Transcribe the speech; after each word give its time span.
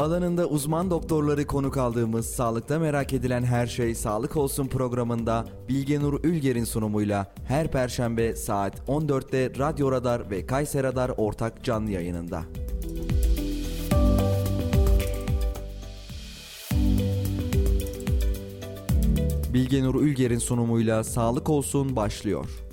Alanında 0.00 0.46
uzman 0.46 0.90
doktorları 0.90 1.46
konuk 1.46 1.76
aldığımız 1.76 2.26
Sağlıkta 2.26 2.78
Merak 2.78 3.12
Edilen 3.12 3.42
Her 3.42 3.66
Şey 3.66 3.94
Sağlık 3.94 4.36
Olsun 4.36 4.66
programında 4.66 5.44
Bilgenur 5.68 6.24
Ülger'in 6.24 6.64
sunumuyla 6.64 7.34
her 7.44 7.70
perşembe 7.70 8.36
saat 8.36 8.78
14'te 8.88 9.58
Radyo 9.58 9.92
Radar 9.92 10.30
ve 10.30 10.46
Kayser 10.46 10.82
Radar 10.82 11.12
ortak 11.16 11.64
canlı 11.64 11.90
yayınında. 11.90 12.42
Bilgenur 19.54 19.94
Ülger'in 19.94 20.38
sunumuyla 20.38 21.04
Sağlık 21.04 21.48
Olsun 21.48 21.96
başlıyor. 21.96 22.69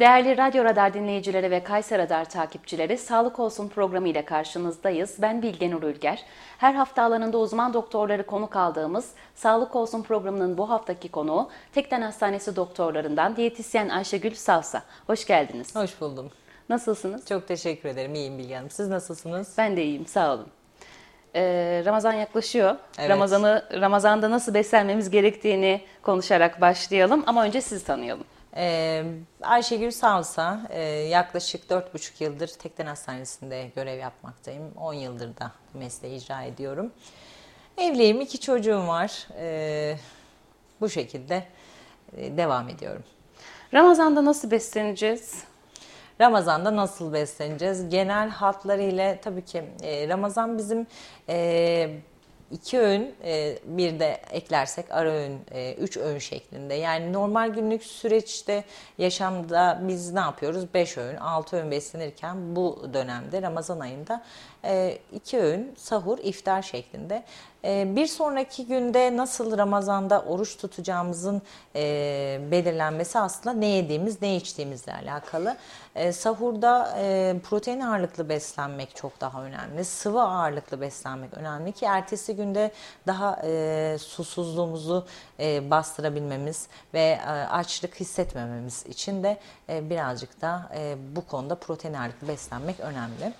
Değerli 0.00 0.36
Radyo 0.36 0.64
Radar 0.64 0.94
dinleyicileri 0.94 1.50
ve 1.50 1.62
Kayser 1.62 1.98
Radar 1.98 2.30
takipçileri, 2.30 2.98
Sağlık 2.98 3.38
Olsun 3.38 3.68
programı 3.68 4.08
ile 4.08 4.24
karşınızdayız. 4.24 5.14
Ben 5.18 5.42
Bilge 5.42 5.70
Nur 5.70 5.82
Ülger. 5.82 6.24
Her 6.58 6.74
hafta 6.74 7.02
alanında 7.02 7.38
uzman 7.38 7.74
doktorları 7.74 8.26
konuk 8.26 8.56
aldığımız 8.56 9.10
Sağlık 9.34 9.76
Olsun 9.76 10.02
programının 10.02 10.58
bu 10.58 10.70
haftaki 10.70 11.08
konuğu 11.08 11.50
Tekden 11.74 12.02
Hastanesi 12.02 12.56
doktorlarından 12.56 13.36
diyetisyen 13.36 13.88
Ayşegül 13.88 14.34
Savsa. 14.34 14.82
Hoş 15.06 15.26
geldiniz. 15.26 15.76
Hoş 15.76 16.00
buldum. 16.00 16.30
Nasılsınız? 16.68 17.26
Çok 17.26 17.48
teşekkür 17.48 17.88
ederim. 17.88 18.14
İyiyim 18.14 18.38
Bilge 18.38 18.54
Hanım. 18.54 18.70
Siz 18.70 18.88
nasılsınız? 18.88 19.54
Ben 19.58 19.76
de 19.76 19.84
iyiyim, 19.84 20.06
sağ 20.06 20.34
olun. 20.34 20.46
Ee, 21.34 21.82
Ramazan 21.84 22.12
yaklaşıyor. 22.12 22.76
Evet. 22.98 23.10
Ramazan'ı 23.10 23.64
Ramazan'da 23.80 24.30
nasıl 24.30 24.54
beslenmemiz 24.54 25.10
gerektiğini 25.10 25.80
konuşarak 26.02 26.60
başlayalım 26.60 27.24
ama 27.26 27.44
önce 27.44 27.60
sizi 27.60 27.84
tanıyalım. 27.84 28.24
Ee, 28.56 29.04
Ayşegül 29.42 29.90
Savsa, 29.90 30.60
e, 30.70 30.82
yaklaşık 30.82 31.70
4,5 31.70 32.24
yıldır 32.24 32.48
Tekden 32.48 32.86
Hastanesi'nde 32.86 33.70
görev 33.76 33.98
yapmaktayım. 33.98 34.72
10 34.76 34.92
yıldır 34.92 35.36
da 35.36 35.52
bu 35.74 35.78
mesleği 35.78 36.16
icra 36.16 36.42
ediyorum. 36.42 36.92
Evliyim, 37.78 38.20
iki 38.20 38.40
çocuğum 38.40 38.86
var. 38.86 39.28
Ee, 39.38 39.96
bu 40.80 40.88
şekilde 40.88 41.44
e, 42.16 42.36
devam 42.36 42.68
ediyorum. 42.68 43.04
Ramazan'da 43.74 44.24
nasıl 44.24 44.50
besleneceğiz? 44.50 45.44
Ramazan'da 46.20 46.76
nasıl 46.76 47.12
besleneceğiz? 47.12 47.88
Genel 47.88 48.28
hatlarıyla 48.28 49.20
tabii 49.20 49.44
ki 49.44 49.64
e, 49.82 50.08
Ramazan 50.08 50.58
bizim 50.58 50.86
e, 51.28 51.90
iki 52.50 52.78
öğün 52.78 53.14
e, 53.24 53.58
bir 53.64 54.00
de 54.00 54.20
eklersek 54.30 54.90
ara 54.90 55.10
öğün, 55.10 55.40
e, 55.50 55.74
üç 55.74 55.96
öğün 55.96 56.18
şeklinde. 56.18 56.74
Yani 56.74 57.12
normal 57.12 57.48
günlük 57.48 57.82
süreçte 57.82 58.64
yaşamda 58.98 59.80
biz 59.82 60.12
ne 60.12 60.20
yapıyoruz? 60.20 60.74
Beş 60.74 60.98
öğün, 60.98 61.16
altı 61.16 61.56
öğün 61.56 61.70
beslenirken 61.70 62.56
bu 62.56 62.90
dönemde 62.94 63.42
Ramazan 63.42 63.80
ayında 63.80 64.24
e, 64.64 64.98
iki 65.12 65.38
öğün 65.38 65.74
sahur, 65.76 66.18
iftar 66.18 66.62
şeklinde. 66.62 67.22
E, 67.64 67.96
bir 67.96 68.06
sonraki 68.06 68.66
günde 68.66 69.16
nasıl 69.16 69.58
Ramazan'da 69.58 70.22
oruç 70.22 70.56
tutacağımızın 70.56 71.42
e, 71.76 72.40
belirlenmesi 72.50 73.18
aslında 73.18 73.56
ne 73.56 73.66
yediğimiz, 73.66 74.22
ne 74.22 74.36
içtiğimizle 74.36 74.94
alakalı. 74.94 75.56
E, 75.94 76.12
sahurda 76.12 76.94
e, 76.98 77.36
protein 77.44 77.80
ağırlıklı 77.80 78.28
beslenmek 78.28 78.96
çok 78.96 79.20
daha 79.20 79.42
önemli. 79.42 79.84
Sıvı 79.84 80.22
ağırlıklı 80.22 80.80
beslenmek 80.80 81.34
önemli 81.34 81.72
ki 81.72 81.84
ertesi 81.84 82.36
günde 82.36 82.72
daha 83.06 83.40
e, 83.44 83.96
susuzluğumuzu 84.00 85.06
e, 85.40 85.70
bastırabilmemiz 85.70 86.68
ve 86.94 87.20
açlık 87.50 88.00
hissetmememiz 88.00 88.86
için 88.86 89.22
de 89.22 89.38
birazcık 89.68 90.40
da 90.40 90.70
bu 91.16 91.26
konuda 91.26 91.54
protein 91.54 91.94
ağırlıklı 91.94 92.28
beslenmek 92.28 92.80
önemli. 92.80 93.32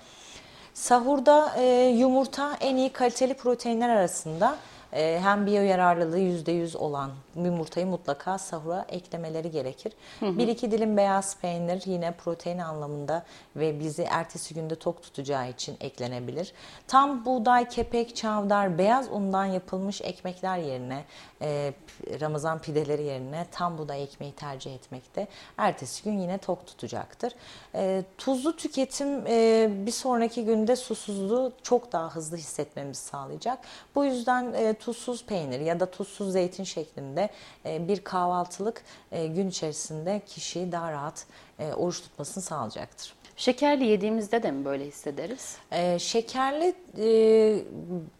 Sahurda 0.81 1.55
e, 1.57 1.63
yumurta 1.97 2.57
en 2.59 2.75
iyi 2.75 2.89
kaliteli 2.89 3.33
proteinler 3.33 3.89
arasında 3.89 4.55
e, 4.93 5.19
hem 5.23 5.45
biyo 5.45 5.63
yararlılığı 5.63 6.19
%100 6.19 6.77
olan 6.77 7.11
yumurtayı 7.35 7.87
mutlaka 7.87 8.37
sahura 8.37 8.85
eklemeleri 8.89 9.51
gerekir. 9.51 9.93
Bir 10.21 10.47
iki 10.47 10.71
dilim 10.71 10.97
beyaz 10.97 11.37
peynir 11.39 11.81
yine 11.85 12.11
protein 12.11 12.57
anlamında 12.57 13.23
ve 13.55 13.79
bizi 13.79 14.03
ertesi 14.03 14.53
günde 14.53 14.75
tok 14.75 15.03
tutacağı 15.03 15.49
için 15.49 15.77
eklenebilir. 15.79 16.53
Tam 16.87 17.25
buğday, 17.25 17.69
kepek, 17.69 18.15
çavdar, 18.15 18.77
beyaz 18.77 19.11
undan 19.11 19.45
yapılmış 19.45 20.01
ekmekler 20.01 20.57
yerine 20.57 21.03
e, 21.41 21.73
Ramazan 22.21 22.59
pideleri 22.59 23.03
yerine 23.03 23.45
tam 23.51 23.77
buğday 23.77 24.03
ekmeği 24.03 24.31
tercih 24.31 24.75
etmekte 24.75 25.27
ertesi 25.57 26.03
gün 26.03 26.19
yine 26.19 26.37
tok 26.37 26.67
tutacaktır. 26.67 27.33
E, 27.75 28.03
tuzlu 28.17 28.55
tüketim 28.55 29.27
e, 29.27 29.69
bir 29.85 29.91
sonraki 29.91 30.45
günde 30.45 30.75
susuzluğu 30.75 31.53
çok 31.63 31.91
daha 31.91 32.15
hızlı 32.15 32.37
hissetmemizi 32.37 33.01
sağlayacak. 33.01 33.59
Bu 33.95 34.05
yüzden 34.05 34.53
e, 34.53 34.73
tuzsuz 34.81 35.25
peynir 35.25 35.59
ya 35.59 35.79
da 35.79 35.91
tuzsuz 35.91 36.31
zeytin 36.31 36.63
şeklinde 36.63 37.29
e, 37.65 37.87
bir 37.87 38.03
kahvaltılık 38.03 38.83
e, 39.11 39.27
gün 39.27 39.49
içerisinde 39.49 40.21
kişiyi 40.25 40.71
daha 40.71 40.91
rahat 40.91 41.25
e, 41.59 41.73
oruç 41.73 42.01
tutmasını 42.01 42.43
sağlayacaktır. 42.43 43.20
Şekerli 43.37 43.85
yediğimizde 43.85 44.43
de 44.43 44.51
mi 44.51 44.65
böyle 44.65 44.85
hissederiz? 44.85 45.57
Ee, 45.71 45.99
şekerli, 45.99 46.75
e, 46.97 47.63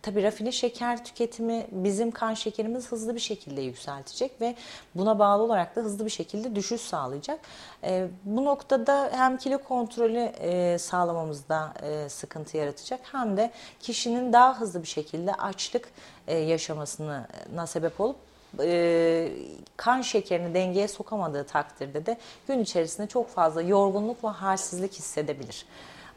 tabii 0.01 0.23
rafine 0.23 0.51
şeker 0.51 1.05
tüketimi 1.05 1.67
bizim 1.71 2.11
kan 2.11 2.33
şekerimiz 2.33 2.91
hızlı 2.91 3.15
bir 3.15 3.19
şekilde 3.19 3.61
yükseltecek 3.61 4.41
ve 4.41 4.55
buna 4.95 5.19
bağlı 5.19 5.43
olarak 5.43 5.75
da 5.75 5.81
hızlı 5.81 6.05
bir 6.05 6.09
şekilde 6.09 6.55
düşüş 6.55 6.81
sağlayacak. 6.81 7.39
E, 7.83 8.07
bu 8.23 8.45
noktada 8.45 9.11
hem 9.13 9.37
kilo 9.37 9.57
kontrolü 9.57 10.19
e, 10.19 10.77
sağlamamızda 10.77 11.73
e, 11.83 12.09
sıkıntı 12.09 12.57
yaratacak 12.57 12.99
hem 13.11 13.37
de 13.37 13.51
kişinin 13.79 14.33
daha 14.33 14.59
hızlı 14.61 14.81
bir 14.81 14.87
şekilde 14.87 15.33
açlık 15.33 15.89
e, 16.27 16.37
yaşamasına 16.37 17.27
sebep 17.67 18.01
olup 18.01 18.30
e, 18.59 19.31
kan 19.77 20.01
şekerini 20.01 20.53
dengeye 20.53 20.87
sokamadığı 20.87 21.43
takdirde 21.43 22.05
de 22.05 22.17
gün 22.47 22.59
içerisinde 22.59 23.07
çok 23.07 23.29
fazla 23.29 23.61
yorgunluk 23.61 24.23
ve 24.23 24.27
halsizlik 24.27 24.93
hissedebilir. 24.93 25.65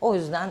O 0.00 0.14
yüzden 0.14 0.50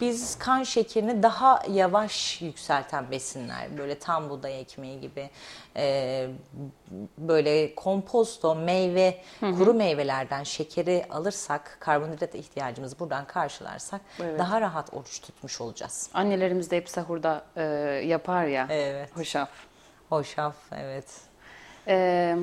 biz 0.00 0.38
kan 0.38 0.62
şekerini 0.62 1.22
daha 1.22 1.62
yavaş 1.70 2.42
yükselten 2.42 3.10
besinler, 3.10 3.78
böyle 3.78 3.98
tam 3.98 4.30
buğday 4.30 4.60
ekmeği 4.60 5.00
gibi, 5.00 5.30
e, 5.76 6.26
böyle 7.18 7.74
komposto, 7.74 8.54
meyve, 8.54 9.18
kuru 9.40 9.74
meyvelerden 9.74 10.42
şekeri 10.42 11.04
alırsak, 11.10 11.76
karbonhidrat 11.80 12.34
ihtiyacımızı 12.34 12.98
buradan 12.98 13.24
karşılarsak 13.24 14.00
Evet. 14.22 14.38
daha 14.38 14.60
rahat 14.60 14.94
oruç 14.94 15.20
tutmuş 15.20 15.60
olacağız. 15.60 16.10
Annelerimiz 16.14 16.70
de 16.70 16.76
hep 16.76 16.88
sahurda 16.88 17.44
e, 17.56 17.62
yapar 18.06 18.44
ya. 18.44 18.66
Evet. 18.70 19.16
Hoşaf. 19.16 19.48
Hoşaf, 20.12 20.56
evet. 20.76 21.04
E, 21.88 22.36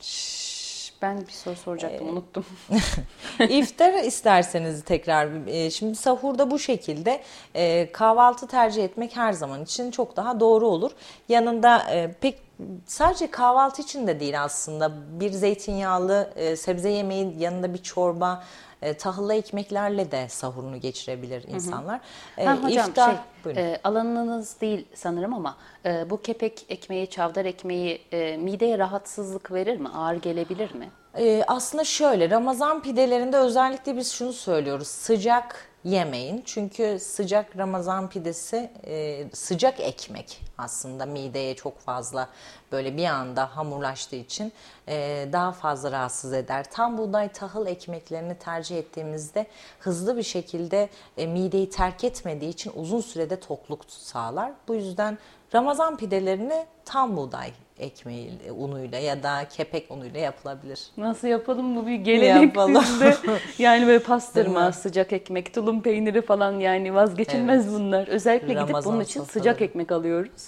şş, 0.00 0.92
ben 1.02 1.20
bir 1.20 1.32
soru 1.32 1.56
soracaktım, 1.56 2.08
unuttum. 2.08 2.46
İftar 3.48 3.92
isterseniz 3.92 4.84
tekrar 4.84 5.28
şimdi 5.70 5.94
sahurda 5.94 6.50
bu 6.50 6.58
şekilde 6.58 7.22
e, 7.54 7.92
kahvaltı 7.92 8.46
tercih 8.46 8.84
etmek 8.84 9.16
her 9.16 9.32
zaman 9.32 9.62
için 9.64 9.90
çok 9.90 10.16
daha 10.16 10.40
doğru 10.40 10.66
olur. 10.66 10.90
Yanında 11.28 11.90
e, 11.90 12.12
pek 12.20 12.42
sadece 12.86 13.30
kahvaltı 13.30 13.82
için 13.82 14.06
de 14.06 14.20
değil 14.20 14.42
aslında 14.42 14.92
bir 15.20 15.30
zeytinyağlı 15.30 16.32
e, 16.36 16.56
sebze 16.56 16.88
yemeği 16.88 17.34
yanında 17.38 17.74
bir 17.74 17.82
çorba 17.82 18.44
e, 18.84 18.94
tahıllı 18.94 19.34
ekmeklerle 19.34 20.10
de 20.10 20.28
sahurunu 20.28 20.80
geçirebilir 20.80 21.42
insanlar. 21.48 22.00
E, 22.38 22.44
Ha, 22.44 22.56
hocam 22.56 22.90
iftar- 22.90 23.10
şey, 23.10 23.14
Buyurun. 23.44 23.60
e, 23.60 23.80
alanınız 23.84 24.60
değil 24.60 24.86
sanırım 24.94 25.34
ama 25.34 25.56
e, 25.86 26.10
bu 26.10 26.22
kepek 26.22 26.66
ekmeği, 26.68 27.10
çavdar 27.10 27.44
ekmeği 27.44 28.02
e, 28.12 28.36
mideye 28.36 28.78
rahatsızlık 28.78 29.52
verir 29.52 29.76
mi? 29.80 29.88
Ağır 29.88 30.14
gelebilir 30.16 30.74
mi? 30.74 30.90
Ee, 31.18 31.44
aslında 31.46 31.84
şöyle 31.84 32.30
Ramazan 32.30 32.82
pidelerinde 32.82 33.36
özellikle 33.36 33.96
biz 33.96 34.12
şunu 34.12 34.32
söylüyoruz 34.32 34.86
sıcak 34.88 35.68
yemeyin 35.84 36.42
çünkü 36.44 36.98
sıcak 37.00 37.58
Ramazan 37.58 38.08
pidesi 38.08 38.70
e, 38.86 39.24
sıcak 39.32 39.80
ekmek 39.80 40.40
aslında 40.58 41.06
mideye 41.06 41.56
çok 41.56 41.78
fazla 41.78 42.28
böyle 42.72 42.96
bir 42.96 43.04
anda 43.04 43.56
hamurlaştığı 43.56 44.16
için 44.16 44.52
e, 44.88 45.28
daha 45.32 45.52
fazla 45.52 45.92
rahatsız 45.92 46.32
eder. 46.32 46.70
Tam 46.70 46.98
buğday 46.98 47.32
tahıl 47.32 47.66
ekmeklerini 47.66 48.38
tercih 48.38 48.78
ettiğimizde 48.78 49.46
hızlı 49.80 50.16
bir 50.16 50.22
şekilde 50.22 50.88
e, 51.16 51.26
mideyi 51.26 51.70
terk 51.70 52.04
etmediği 52.04 52.50
için 52.50 52.72
uzun 52.74 53.00
sürede 53.00 53.40
tokluk 53.40 53.80
sağlar. 53.88 54.52
Bu 54.68 54.74
yüzden 54.74 55.18
Ramazan 55.54 55.96
pidelerini 55.96 56.66
tam 56.84 57.16
buğday 57.16 57.52
ekmeği 57.78 58.30
unuyla 58.58 58.98
ya 58.98 59.22
da 59.22 59.48
kepek 59.48 59.90
unuyla 59.90 60.20
yapılabilir. 60.20 60.86
Nasıl 60.96 61.28
yapalım 61.28 61.76
bu 61.76 61.86
bir 61.86 61.94
gelenek 61.94 62.54
bizde. 62.56 63.16
Yani 63.58 63.86
böyle 63.86 63.98
pastırma, 63.98 64.72
sıcak 64.72 65.12
ekmek, 65.12 65.54
tulum 65.54 65.82
peyniri 65.82 66.22
falan 66.22 66.52
yani 66.52 66.94
vazgeçilmez 66.94 67.66
Evet. 67.66 67.74
bunlar. 67.80 68.08
Özellikle 68.08 68.52
gidip 68.54 68.68
Ramazan 68.68 68.92
bunun 68.92 69.04
için 69.04 69.22
sıcak 69.22 69.62
ekmek 69.62 69.92
alıyoruz. 69.92 70.42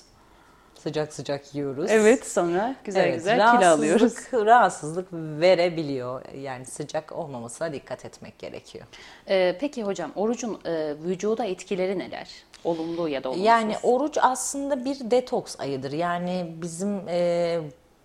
Sıcak 0.86 1.12
sıcak 1.12 1.54
yiyoruz. 1.54 1.90
Evet 1.90 2.26
sonra 2.26 2.74
güzel 2.84 3.04
Evet, 3.04 3.14
güzel 3.14 3.56
kilo 3.56 3.68
alıyoruz. 3.68 4.14
Rahatsızlık 4.32 5.08
verebiliyor. 5.12 6.22
Yani 6.34 6.66
sıcak 6.66 7.12
olmamasına 7.12 7.72
dikkat 7.72 8.04
etmek 8.04 8.38
gerekiyor. 8.38 8.86
Ee, 9.28 9.56
peki 9.60 9.82
hocam 9.82 10.12
orucun 10.16 10.60
e, 10.64 10.94
vücuda 11.04 11.44
etkileri 11.44 11.98
neler? 11.98 12.30
Olumlu 12.64 13.08
ya 13.08 13.24
da 13.24 13.28
olumsuz. 13.28 13.46
Yani 13.46 13.76
oruç 13.82 14.18
aslında 14.20 14.84
bir 14.84 15.10
detoks 15.10 15.60
ayıdır. 15.60 15.92
Yani 15.92 16.54
bizim 16.62 17.08
e, 17.08 17.60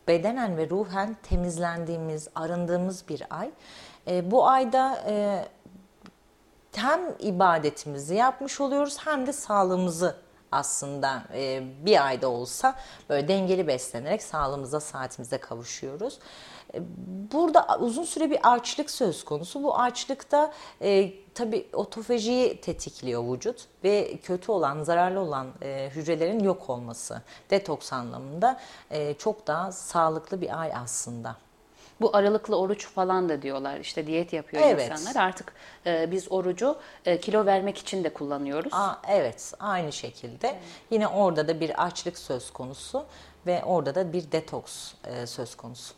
bedenen 0.07 0.57
ve 0.57 0.69
ruhen 0.69 1.17
temizlendiğimiz, 1.23 2.27
arındığımız 2.35 3.09
bir 3.09 3.23
ay. 3.29 3.51
E, 4.07 4.31
bu 4.31 4.47
ayda 4.47 5.03
e, 5.07 5.45
hem 6.75 6.99
ibadetimizi 7.19 8.15
yapmış 8.15 8.61
oluyoruz 8.61 8.97
hem 9.05 9.27
de 9.27 9.33
sağlığımızı 9.33 10.15
aslında 10.51 11.23
e, 11.33 11.63
bir 11.85 12.05
ayda 12.05 12.29
olsa 12.29 12.75
böyle 13.09 13.27
dengeli 13.27 13.67
beslenerek 13.67 14.23
sağlığımıza, 14.23 14.79
saatimize 14.79 15.37
kavuşuyoruz. 15.37 16.19
E, 16.73 16.81
Burada 17.31 17.77
uzun 17.79 18.03
süre 18.03 18.31
bir 18.31 18.39
açlık 18.53 18.91
söz 18.91 19.25
konusu. 19.25 19.63
Bu 19.63 19.79
açlıkta 19.79 20.53
e, 20.81 21.13
tabii 21.33 21.67
otofajiyi 21.73 22.61
tetikliyor 22.61 23.33
vücut 23.33 23.65
ve 23.83 24.17
kötü 24.23 24.51
olan, 24.51 24.83
zararlı 24.83 25.19
olan 25.19 25.47
e, 25.61 25.89
hücrelerin 25.95 26.39
yok 26.39 26.69
olması. 26.69 27.21
Detoks 27.49 27.93
anlamında 27.93 28.59
e, 28.91 29.13
çok 29.13 29.47
daha 29.47 29.71
sağlıklı 29.71 30.41
bir 30.41 30.61
ay 30.61 30.71
aslında. 30.75 31.35
Bu 32.01 32.15
aralıklı 32.15 32.57
oruç 32.57 32.87
falan 32.87 33.29
da 33.29 33.41
diyorlar. 33.41 33.79
İşte 33.79 34.07
diyet 34.07 34.33
yapıyor 34.33 34.63
Evet. 34.65 34.91
insanlar. 34.91 35.27
Artık 35.27 35.53
e, 35.85 36.11
biz 36.11 36.31
orucu 36.31 36.77
e, 37.05 37.19
kilo 37.19 37.45
vermek 37.45 37.77
için 37.77 38.03
de 38.03 38.09
kullanıyoruz. 38.13 38.73
Aa, 38.73 38.95
evet, 39.09 39.53
aynı 39.59 39.91
şekilde. 39.91 40.59
Yine 40.91 41.07
orada 41.07 41.47
da 41.47 41.59
bir 41.59 41.85
açlık 41.85 42.17
söz 42.17 42.51
konusu 42.51 43.05
ve 43.45 43.63
orada 43.63 43.95
da 43.95 44.13
bir 44.13 44.31
detoks 44.31 44.93
e, 45.05 45.27
söz 45.27 45.55
konusu. 45.55 45.93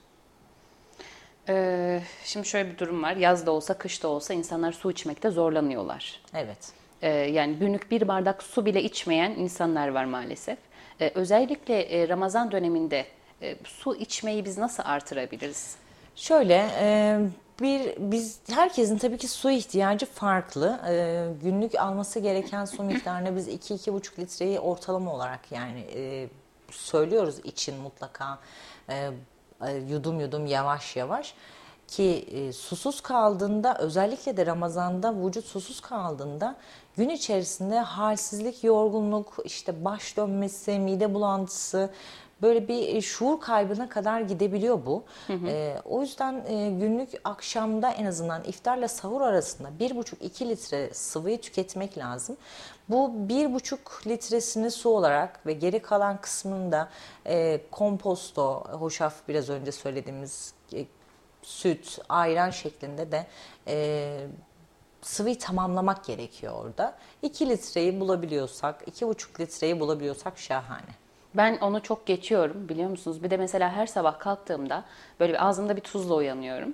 Ee, 1.49 2.01
şimdi 2.23 2.47
şöyle 2.47 2.71
bir 2.71 2.77
durum 2.77 3.03
var. 3.03 3.15
Yaz 3.15 3.45
da 3.45 3.51
olsa, 3.51 3.73
kış 3.73 4.03
da 4.03 4.07
olsa 4.07 4.33
insanlar 4.33 4.71
su 4.71 4.91
içmekte 4.91 5.29
zorlanıyorlar. 5.29 6.21
Evet. 6.33 6.57
Ee, 7.01 7.09
yani 7.09 7.55
günlük 7.55 7.91
bir 7.91 8.07
bardak 8.07 8.43
su 8.43 8.65
bile 8.65 8.83
içmeyen 8.83 9.31
insanlar 9.31 9.87
var 9.87 10.05
maalesef. 10.05 10.57
Ee, 11.01 11.11
özellikle 11.15 11.81
e, 11.81 12.07
Ramazan 12.07 12.51
döneminde 12.51 13.05
e, 13.41 13.55
su 13.63 13.95
içmeyi 13.95 14.45
biz 14.45 14.57
nasıl 14.57 14.83
artırabiliriz? 14.85 15.75
Şöyle 16.15 16.69
e, 16.79 17.19
bir 17.61 17.93
biz 17.97 18.39
herkesin 18.49 18.97
tabii 18.97 19.17
ki 19.17 19.27
su 19.27 19.51
ihtiyacı 19.51 20.05
farklı. 20.05 20.81
E, 20.87 21.25
günlük 21.43 21.75
alması 21.75 22.19
gereken 22.19 22.65
su 22.65 22.83
miktarını 22.83 23.35
biz 23.35 23.47
2-2,5 23.47 24.19
litreyi 24.19 24.59
ortalama 24.59 25.13
olarak 25.13 25.51
yani 25.51 25.79
e, 25.95 26.29
söylüyoruz 26.71 27.39
için 27.39 27.75
mutlaka 27.81 28.39
e, 28.89 29.09
e, 29.61 29.71
yudum 29.71 30.19
yudum 30.19 30.45
yavaş 30.45 30.95
yavaş 30.95 31.35
ki 31.87 32.25
e, 32.31 32.53
susuz 32.53 33.01
kaldığında 33.01 33.77
özellikle 33.77 34.37
de 34.37 34.45
Ramazan'da 34.45 35.25
vücut 35.25 35.45
susuz 35.45 35.79
kaldığında 35.79 36.55
gün 36.97 37.09
içerisinde 37.09 37.79
halsizlik, 37.79 38.63
yorgunluk, 38.63 39.37
işte 39.43 39.85
baş 39.85 40.17
dönmesi, 40.17 40.79
mide 40.79 41.13
bulantısı 41.13 41.89
böyle 42.43 42.67
bir 42.67 42.95
e, 42.95 43.01
şuur 43.01 43.39
kaybına 43.39 43.89
kadar 43.89 44.21
gidebiliyor 44.21 44.85
bu. 44.85 45.03
E, 45.47 45.77
o 45.85 46.01
yüzden 46.01 46.45
e, 46.47 46.69
günlük 46.69 47.09
akşamda 47.23 47.91
en 47.91 48.05
azından 48.05 48.43
iftarla 48.43 48.87
sahur 48.87 49.21
arasında 49.21 49.69
1,5-2 49.79 50.49
litre 50.49 50.93
sıvıyı 50.93 51.41
tüketmek 51.41 51.97
lazım. 51.97 52.37
Bu 52.89 53.11
1,5 53.29 54.09
litresini 54.09 54.71
su 54.71 54.89
olarak 54.89 55.45
ve 55.45 55.53
geri 55.53 55.79
kalan 55.79 56.21
kısmını 56.21 56.71
da 56.71 56.89
e, 57.25 57.61
komposto, 57.71 58.63
hoşaf 58.71 59.13
biraz 59.27 59.49
önce 59.49 59.71
söylediğimiz 59.71 60.53
e, 60.73 60.85
süt, 61.43 61.99
ayran 62.09 62.49
şeklinde 62.49 63.11
de 63.11 63.27
e, 63.67 64.17
sıvıyı 65.01 65.39
tamamlamak 65.39 66.05
gerekiyor 66.05 66.53
orada. 66.65 66.97
2 67.21 67.49
litreyi 67.49 67.99
bulabiliyorsak, 67.99 68.87
2,5 68.87 69.39
litreyi 69.39 69.79
bulabiliyorsak 69.79 70.39
şahane. 70.39 70.93
Ben 71.35 71.57
onu 71.57 71.83
çok 71.83 72.05
geçiyorum 72.05 72.69
biliyor 72.69 72.89
musunuz? 72.89 73.23
Bir 73.23 73.29
de 73.29 73.37
mesela 73.37 73.71
her 73.71 73.87
sabah 73.87 74.19
kalktığımda 74.19 74.83
böyle 75.19 75.33
bir 75.33 75.47
ağzımda 75.47 75.75
bir 75.75 75.81
tuzla 75.81 76.15
uyanıyorum. 76.15 76.73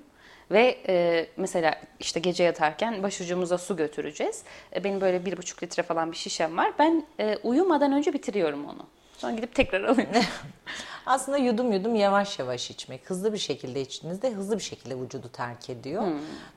Ve 0.52 0.78
e, 0.88 1.28
mesela 1.38 1.76
işte 2.00 2.20
gece 2.20 2.44
yatarken 2.44 3.04
başucumuza 3.04 3.58
su 3.58 3.76
götüreceğiz. 3.76 4.44
E, 4.76 4.84
benim 4.84 5.02
böyle 5.02 5.26
bir 5.26 5.38
buçuk 5.38 5.64
litre 5.64 5.84
falan 5.84 6.12
bir 6.12 6.18
şişem 6.18 6.58
var. 6.58 6.74
Ben 6.80 7.06
e, 7.20 7.38
uyumadan 7.44 7.92
önce 7.92 8.14
bitiriyorum 8.14 8.66
onu. 8.66 8.86
Sonra 9.20 9.34
gidip 9.34 9.56
tekrar 9.56 9.84
alıyorum. 9.84 10.14
Aslında 11.06 11.38
yudum 11.38 11.72
yudum 11.72 11.96
yavaş 11.96 12.40
yavaş 12.40 12.72
içmek. 12.72 13.10
Hızlı 13.10 13.34
bir 13.34 13.38
şekilde 13.38 13.82
içtiğinizde 13.82 14.32
hızlı 14.32 14.58
bir 14.58 14.64
şekilde 14.64 15.00
vücudu 15.00 15.30
terk 15.30 15.70
ediyor. 15.70 16.04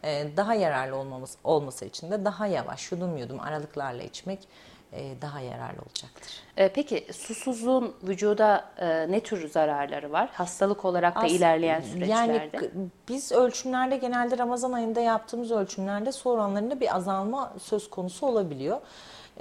Ee, 0.05 0.29
daha 0.37 0.55
yararlı 0.55 0.97
olmamız, 0.97 1.37
olması 1.44 1.85
için 1.85 2.11
de 2.11 2.25
daha 2.25 2.47
yavaş 2.47 2.93
yudum 2.93 3.17
yudum 3.17 3.41
aralıklarla 3.41 4.03
içmek 4.03 4.49
e, 4.93 5.14
daha 5.23 5.41
yararlı 5.41 5.82
olacaktır. 5.82 6.32
E, 6.56 6.69
peki 6.69 7.06
susuzluğun 7.12 7.94
vücuda 8.03 8.64
e, 8.79 9.11
ne 9.12 9.20
tür 9.20 9.49
zararları 9.50 10.12
var? 10.12 10.29
Hastalık 10.32 10.85
olarak 10.85 11.17
da 11.17 11.20
As- 11.20 11.32
ilerleyen 11.32 11.81
Yani 11.81 11.93
süreçlerde. 11.93 12.56
k- 12.56 12.67
biz 13.09 13.32
ölçümlerde 13.32 13.97
genelde 13.97 14.38
Ramazan 14.38 14.73
ayında 14.73 15.00
yaptığımız 15.00 15.50
ölçümlerde 15.50 16.12
su 16.12 16.31
oranlarında 16.31 16.81
bir 16.81 16.97
azalma 16.97 17.53
söz 17.62 17.91
konusu 17.91 18.26
olabiliyor. 18.26 18.81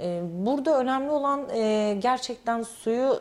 Ee, 0.00 0.22
Burada 0.24 0.78
önemli 0.78 1.10
olan 1.10 1.48
e, 1.54 1.96
gerçekten 1.98 2.62
suyu 2.62 3.12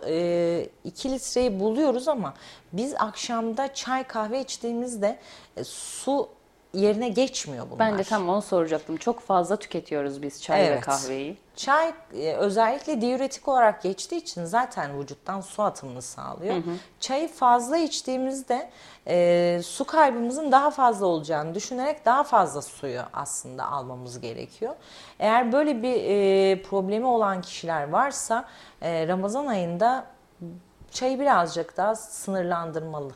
2 0.83 1.11
litreyi 1.11 1.59
buluyoruz 1.59 2.07
ama 2.07 2.33
biz 2.73 2.93
akşamda 2.97 3.73
çay 3.73 4.03
kahve 4.03 4.41
içtiğimizde 4.41 5.19
e, 5.57 5.63
su 5.63 6.29
yerine 6.73 7.09
geçmiyor 7.09 7.65
bunlar. 7.69 7.79
ben 7.79 7.97
de 7.97 8.03
tam 8.03 8.29
onu 8.29 8.41
soracaktım. 8.41 8.97
Çok 8.97 9.19
fazla 9.19 9.55
tüketiyoruz 9.55 10.21
biz 10.21 10.43
çay 10.43 10.61
ve 10.61 10.65
Evet. 10.65 10.81
kahveyi. 10.81 11.37
Çay 11.55 11.93
e, 12.13 12.33
özellikle 12.33 13.01
diüretik 13.01 13.47
olarak 13.47 13.81
geçtiği 13.81 14.15
için 14.17 14.45
zaten 14.45 14.99
vücuttan 14.99 15.41
su 15.41 15.63
atımını 15.63 16.01
sağlıyor. 16.01 16.55
Çayı 16.99 17.27
fazla 17.27 17.77
içtiğimizde 17.77 18.69
e, 19.07 19.59
su 19.63 19.85
kaybımızın 19.85 20.51
daha 20.51 20.71
fazla 20.71 21.05
olacağını 21.05 21.55
düşünerek 21.55 22.05
daha 22.05 22.23
fazla 22.23 22.61
suyu 22.61 23.01
aslında 23.13 23.65
almamız 23.71 24.19
gerekiyor. 24.19 24.75
Eğer 25.19 25.51
böyle 25.51 25.83
bir 25.83 25.95
e, 26.03 26.61
problemi 26.61 27.05
olan 27.05 27.41
kişiler 27.41 27.89
varsa 27.89 28.45
e, 28.81 29.07
Ramazan 29.07 29.45
ayında 29.47 30.05
çayı 30.91 31.19
birazcık 31.19 31.77
daha 31.77 31.95
sınırlandırmalı. 31.95 33.11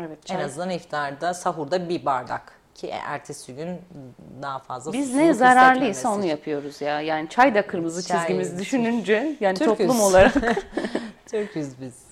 Evet, 0.00 0.18
En 0.30 0.34
çay. 0.34 0.44
azından 0.44 0.70
iftarda, 0.70 1.34
sahurda 1.34 1.88
bir 1.88 2.04
bardak 2.04 2.52
ki 2.74 2.88
ertesi 2.88 3.54
gün 3.54 3.80
daha 4.42 4.58
fazla 4.58 4.92
Biz 4.92 5.14
ne 5.14 5.34
zararlıysa 5.34 6.14
onu 6.14 6.24
yapıyoruz 6.24 6.80
ya. 6.80 7.00
Yani 7.00 7.28
çay 7.28 7.54
da 7.54 7.66
kırmızı 7.66 8.08
Çay, 8.08 8.18
çizgimiz 8.18 8.58
düşününce 8.58 9.36
yani 9.40 9.58
Türküz. 9.58 9.78
toplum 9.78 10.00
olarak. 10.00 10.34
Türküz 11.26 11.80
biz. 11.80 12.04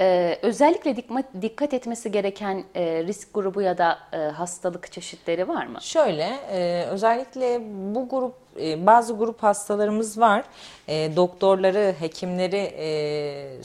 Ee, 0.00 0.38
özellikle 0.42 0.96
dikkat, 0.96 1.24
dikkat 1.42 1.74
etmesi 1.74 2.10
gereken 2.12 2.64
e, 2.74 3.04
risk 3.04 3.34
grubu 3.34 3.62
ya 3.62 3.78
da 3.78 3.98
e, 4.12 4.16
hastalık 4.16 4.92
çeşitleri 4.92 5.48
var 5.48 5.66
mı? 5.66 5.78
Şöyle 5.80 6.36
e, 6.52 6.84
özellikle 6.84 7.60
bu 7.94 8.08
grup 8.08 8.34
e, 8.60 8.86
bazı 8.86 9.16
grup 9.16 9.42
hastalarımız 9.42 10.20
var. 10.20 10.44
E, 10.88 11.16
doktorları, 11.16 11.94
hekimleri 12.00 12.56
e, 12.78 13.62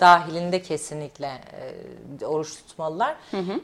dahilinde 0.00 0.62
kesinlikle 0.62 1.40
e, 2.20 2.26
oruç 2.26 2.56
tutmalılar. 2.56 3.16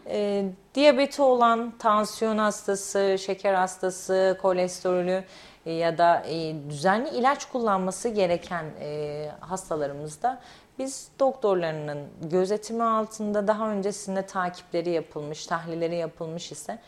E, 0.06 0.44
diyabeti 0.74 1.22
olan, 1.22 1.72
tansiyon 1.78 2.38
hastası, 2.38 3.16
şeker 3.20 3.54
hastası, 3.54 4.38
kolesterolü 4.42 5.24
e, 5.66 5.72
ya 5.72 5.98
da 5.98 6.22
e, 6.28 6.54
düzenli 6.70 7.08
ilaç 7.08 7.44
kullanması 7.48 8.08
gereken 8.08 8.64
e, 8.80 9.30
hastalarımızda 9.40 10.40
biz 10.78 11.08
doktorlarının 11.20 12.08
gözetimi 12.22 12.82
altında 12.82 13.46
daha 13.46 13.70
öncesinde 13.70 14.26
takipleri 14.26 14.90
yapılmış, 14.90 15.46
tahlilleri 15.46 15.96
yapılmış 15.96 16.52
ise 16.52 16.78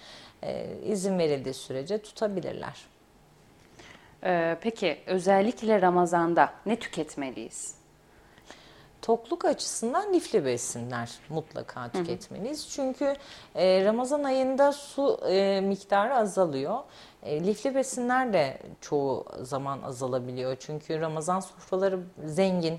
e, 0.43 0.67
izin 0.87 1.19
verildiği 1.19 1.55
sürece 1.55 2.03
tutabilirler. 2.03 2.93
Ee, 4.25 4.57
peki 4.61 4.99
özellikle 5.07 5.83
Ramazan'da 5.83 6.53
ne 6.67 6.77
tüketmeliyiz? 6.77 7.75
Tokluk 9.03 9.45
açısından 9.45 10.13
lifli 10.13 10.45
besinler 10.45 11.11
mutlaka 11.29 11.89
tüketmeliyiz. 11.89 12.69
Çünkü 12.71 13.15
e, 13.55 13.85
Ramazan 13.85 14.25
ayında 14.25 14.73
su 14.73 15.21
e, 15.29 15.61
miktarı 15.61 16.15
azalıyor. 16.15 16.79
E, 17.23 17.45
lifli 17.47 17.75
besinler 17.75 18.33
de 18.33 18.59
çoğu 18.81 19.25
zaman 19.43 19.83
azalabiliyor. 19.83 20.57
Çünkü 20.61 21.01
Ramazan 21.01 21.41
sofraları 21.41 22.01
zengin. 22.25 22.79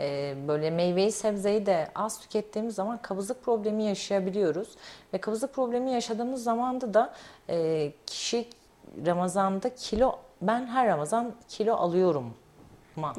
E, 0.00 0.34
böyle 0.48 0.70
meyveyi 0.70 1.12
sebzeyi 1.12 1.66
de 1.66 1.88
az 1.94 2.20
tükettiğimiz 2.20 2.74
zaman 2.74 3.02
kabızlık 3.02 3.42
problemi 3.42 3.84
yaşayabiliyoruz. 3.84 4.68
Ve 5.14 5.18
kabızlık 5.18 5.54
problemi 5.54 5.90
yaşadığımız 5.90 6.42
zamanda 6.42 6.94
da 6.94 7.14
e, 7.48 7.92
kişi 8.06 8.48
Ramazan'da 9.06 9.74
kilo 9.74 10.18
ben 10.42 10.66
her 10.66 10.86
Ramazan 10.86 11.32
kilo 11.48 11.74
alıyorum 11.74 12.34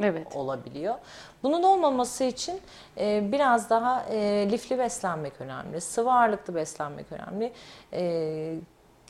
evet. 0.01 0.35
olabiliyor. 0.35 0.95
Bunun 1.43 1.63
olmaması 1.63 2.23
için 2.23 2.61
e, 2.97 3.31
biraz 3.31 3.69
daha 3.69 4.03
e, 4.03 4.47
lifli 4.51 4.79
beslenmek 4.79 5.41
önemli, 5.41 5.81
sıvı 5.81 6.11
ağırlıklı 6.11 6.55
beslenmek 6.55 7.05
önemli. 7.11 7.53
E, 7.93 8.55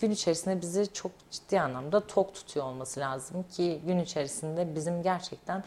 gün 0.02 0.12
içerisinde 0.12 0.62
bizi 0.62 0.94
çok 0.94 1.12
ciddi 1.32 1.62
anlamda 1.62 2.08
tok 2.08 2.34
tutuyor 2.34 2.66
olması 2.66 3.00
lazım 3.00 3.44
ki 3.44 3.82
gün 3.86 4.00
içerisinde 4.00 4.76
bizim 4.76 5.04
gerçekten 5.04 5.64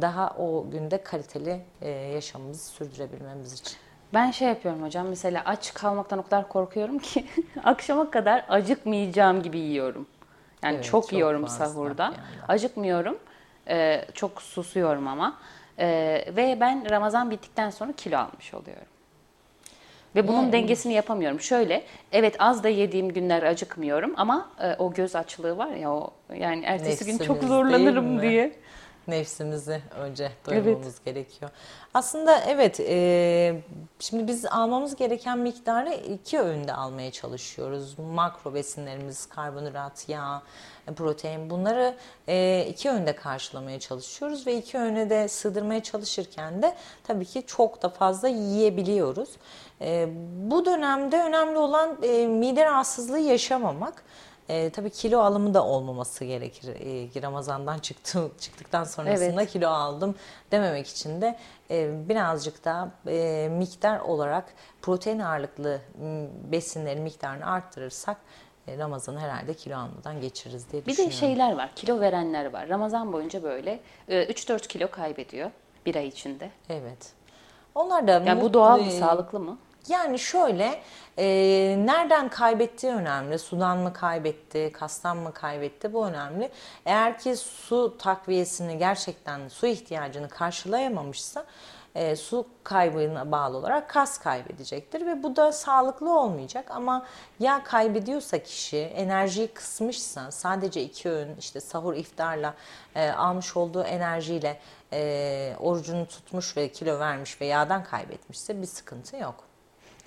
daha 0.00 0.36
o 0.38 0.70
günde 0.70 1.02
kaliteli 1.02 1.60
e, 1.80 1.88
yaşamımızı 1.90 2.64
sürdürebilmemiz 2.64 3.52
için. 3.52 3.78
Ben 4.14 4.30
şey 4.30 4.48
yapıyorum 4.48 4.82
hocam 4.82 5.08
mesela 5.08 5.42
aç 5.44 5.74
kalmaktan 5.74 6.18
o 6.18 6.22
kadar 6.22 6.48
korkuyorum 6.48 6.98
ki 6.98 7.26
akşama 7.64 8.10
kadar 8.10 8.44
acıkmayacağım 8.48 9.42
gibi 9.42 9.58
yiyorum. 9.58 10.06
Yani 10.62 10.74
evet, 10.74 10.84
çok, 10.84 11.02
çok 11.02 11.12
yiyorum 11.12 11.48
sahurda. 11.48 12.02
Yani. 12.02 12.16
Acıkmıyorum. 12.48 13.18
Ee, 13.68 14.04
çok 14.14 14.42
susuyorum 14.42 15.08
ama. 15.08 15.38
Ee, 15.78 16.24
ve 16.36 16.56
ben 16.60 16.90
Ramazan 16.90 17.30
bittikten 17.30 17.70
sonra 17.70 17.92
kilo 17.92 18.18
almış 18.18 18.54
oluyorum. 18.54 18.86
Ve 20.16 20.28
bunun 20.28 20.42
hmm. 20.42 20.52
dengesini 20.52 20.92
yapamıyorum. 20.92 21.40
Şöyle, 21.40 21.82
evet 22.12 22.36
az 22.38 22.64
da 22.64 22.68
yediğim 22.68 23.08
günler 23.08 23.42
acıkmıyorum 23.42 24.14
ama 24.16 24.50
e, 24.60 24.74
o 24.78 24.92
göz 24.92 25.16
açlığı 25.16 25.58
var 25.58 25.70
ya 25.70 25.92
o 25.92 26.10
yani 26.34 26.64
ertesi 26.64 26.90
Nefsimiz 26.90 27.18
gün 27.18 27.24
çok 27.24 27.42
zorlanırım 27.42 28.22
diye. 28.22 28.52
Nefsimizi 29.08 29.82
önce 29.96 30.32
doyurmamız 30.46 30.86
evet. 30.86 31.04
gerekiyor. 31.04 31.50
Aslında 31.94 32.40
evet, 32.40 32.80
e, 32.80 33.62
şimdi 33.98 34.26
biz 34.26 34.46
almamız 34.46 34.96
gereken 34.96 35.38
miktarı 35.38 35.94
iki 35.94 36.40
öğünde 36.40 36.72
almaya 36.72 37.10
çalışıyoruz. 37.10 37.98
Makro 37.98 38.54
besinlerimiz, 38.54 39.26
karbonhidrat, 39.26 40.08
yağ, 40.08 40.42
protein 40.96 41.50
bunları 41.50 41.94
e, 42.28 42.66
iki 42.68 42.90
öğünde 42.90 43.16
karşılamaya 43.16 43.80
çalışıyoruz 43.80 44.46
ve 44.46 44.56
iki 44.56 44.78
öğüne 44.78 45.10
de 45.10 45.28
sığdırmaya 45.28 45.82
çalışırken 45.82 46.62
de 46.62 46.74
tabii 47.04 47.24
ki 47.24 47.42
çok 47.46 47.82
da 47.82 47.88
fazla 47.88 48.28
yiyebiliyoruz. 48.28 49.28
E, 49.80 50.08
bu 50.50 50.64
dönemde 50.64 51.22
önemli 51.22 51.58
olan 51.58 51.98
e, 52.02 52.26
mide 52.26 52.64
rahatsızlığı 52.64 53.18
yaşamamak. 53.18 54.04
E, 54.48 54.70
tabii 54.70 54.90
kilo 54.90 55.20
alımı 55.20 55.54
da 55.54 55.64
olmaması 55.64 56.24
gerekir. 56.24 56.68
E, 56.68 57.22
Ramazan'dan 57.22 57.78
çıktı, 57.78 58.30
çıktıktan 58.40 58.84
sonrasında 58.84 59.42
evet. 59.42 59.50
kilo 59.50 59.68
aldım 59.68 60.14
dememek 60.50 60.88
için 60.88 61.20
de 61.20 61.38
e, 61.70 62.08
birazcık 62.08 62.64
daha 62.64 62.90
e, 63.06 63.48
miktar 63.52 64.00
olarak 64.00 64.44
protein 64.82 65.18
ağırlıklı 65.18 65.80
besinlerin 66.52 67.02
miktarını 67.02 67.46
arttırırsak 67.46 68.16
e, 68.68 68.78
Ramazan'ı 68.78 69.20
herhalde 69.20 69.54
kilo 69.54 69.76
almadan 69.76 70.20
geçiririz 70.20 70.72
diye 70.72 70.82
bir 70.82 70.86
düşünüyorum. 70.86 71.16
Bir 71.16 71.16
de 71.16 71.20
şeyler 71.20 71.52
var, 71.56 71.70
kilo 71.76 72.00
verenler 72.00 72.52
var. 72.52 72.68
Ramazan 72.68 73.12
boyunca 73.12 73.42
böyle 73.42 73.80
3-4 74.08 74.54
e, 74.54 74.58
kilo 74.58 74.90
kaybediyor 74.90 75.50
bir 75.86 75.96
ay 75.96 76.08
içinde. 76.08 76.50
Evet. 76.68 77.12
Onlar 77.74 78.06
da 78.06 78.12
yani 78.12 78.40
bu 78.40 78.54
doğal 78.54 78.80
mı, 78.80 78.90
sağlıklı 78.90 79.40
mı? 79.40 79.58
Yani 79.88 80.18
şöyle, 80.18 80.80
e, 81.18 81.26
nereden 81.86 82.28
kaybettiği 82.28 82.92
önemli. 82.92 83.38
Sudan 83.38 83.78
mı 83.78 83.92
kaybetti, 83.92 84.70
kastan 84.72 85.16
mı 85.16 85.32
kaybetti 85.32 85.92
bu 85.92 86.06
önemli. 86.06 86.50
Eğer 86.86 87.18
ki 87.18 87.36
su 87.36 87.98
takviyesini 87.98 88.78
gerçekten 88.78 89.48
su 89.48 89.66
ihtiyacını 89.66 90.28
karşılayamamışsa 90.28 91.44
e, 91.94 92.16
su 92.16 92.46
kaybına 92.64 93.32
bağlı 93.32 93.56
olarak 93.56 93.90
kas 93.90 94.18
kaybedecektir 94.18 95.06
ve 95.06 95.22
bu 95.22 95.36
da 95.36 95.52
sağlıklı 95.52 96.20
olmayacak 96.20 96.70
ama 96.70 97.06
ya 97.40 97.64
kaybediyorsa 97.64 98.38
kişi 98.38 98.78
enerjiyi 98.78 99.48
kısmışsa 99.48 100.30
sadece 100.30 100.82
iki 100.82 101.10
öğün 101.10 101.36
işte 101.38 101.60
sahur 101.60 101.94
iftarla 101.94 102.54
e, 102.94 103.10
almış 103.10 103.56
olduğu 103.56 103.82
enerjiyle 103.82 104.60
e, 104.92 105.56
orucunu 105.60 106.06
tutmuş 106.06 106.56
ve 106.56 106.68
kilo 106.72 106.98
vermiş 106.98 107.40
ve 107.40 107.46
yağdan 107.46 107.84
kaybetmişse 107.84 108.62
bir 108.62 108.66
sıkıntı 108.66 109.16
yok. 109.16 109.47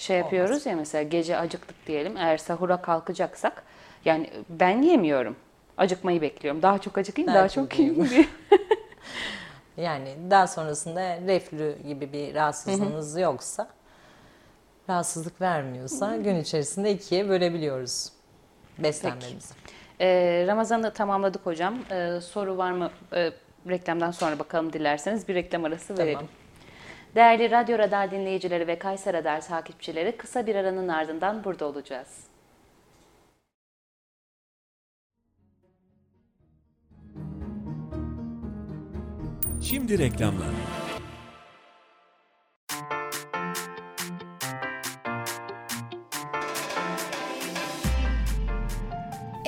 Şey 0.02 0.18
yapıyoruz 0.18 0.52
Olmaz. 0.52 0.66
ya 0.66 0.76
mesela 0.76 1.04
gece 1.04 1.38
acıktık 1.38 1.88
diyelim 1.88 2.18
eğer 2.18 2.38
sahura 2.38 2.82
kalkacaksak 2.82 3.64
yani 4.06 4.30
ben 4.50 4.82
yemiyorum 4.82 5.36
acıkmayı 5.78 6.22
bekliyorum 6.22 6.62
daha 6.62 6.80
çok 6.80 6.98
acıkayım 6.98 7.28
daha, 7.28 7.38
daha 7.38 7.50
çok 7.50 7.80
yiyeyim 7.80 8.10
diye. 8.10 8.26
Yani 9.78 10.16
daha 10.30 10.48
sonrasında 10.48 11.18
reflü 11.28 11.78
gibi 11.88 12.14
bir 12.14 12.36
rahatsızlığınız 12.36 13.18
yoksa, 13.18 13.68
rahatsızlık 14.90 15.42
vermiyorsa 15.42 16.18
gün 16.18 16.36
içerisinde 16.36 16.92
ikiye 16.92 17.30
bölebiliyoruz 17.30 18.10
beslenmemizi. 18.78 19.54
Ee, 20.02 20.44
Ramazan'ı 20.48 20.94
tamamladık 20.94 21.46
hocam. 21.46 21.76
Ee, 21.92 22.20
soru 22.22 22.58
var 22.58 22.72
mı? 22.72 22.92
Ee, 23.14 23.32
reklamdan 23.70 24.12
sonra 24.12 24.40
bakalım 24.40 24.74
dilerseniz 24.74 25.28
bir 25.28 25.36
reklam 25.36 25.66
arası 25.66 25.98
verelim. 25.98 26.28
Değerli 27.16 27.52
Radyo 27.52 27.78
Radar 27.78 28.12
dinleyicileri 28.12 28.68
ve 28.68 28.80
Kayser 28.80 29.14
Radar 29.14 29.42
takipçileri 29.42 30.18
kısa 30.18 30.48
bir 30.48 30.56
aranın 30.56 30.88
ardından 30.88 31.44
burada 31.44 31.66
olacağız. 31.66 32.08
Şimdi 39.62 40.00
reklamlar. 40.00 40.81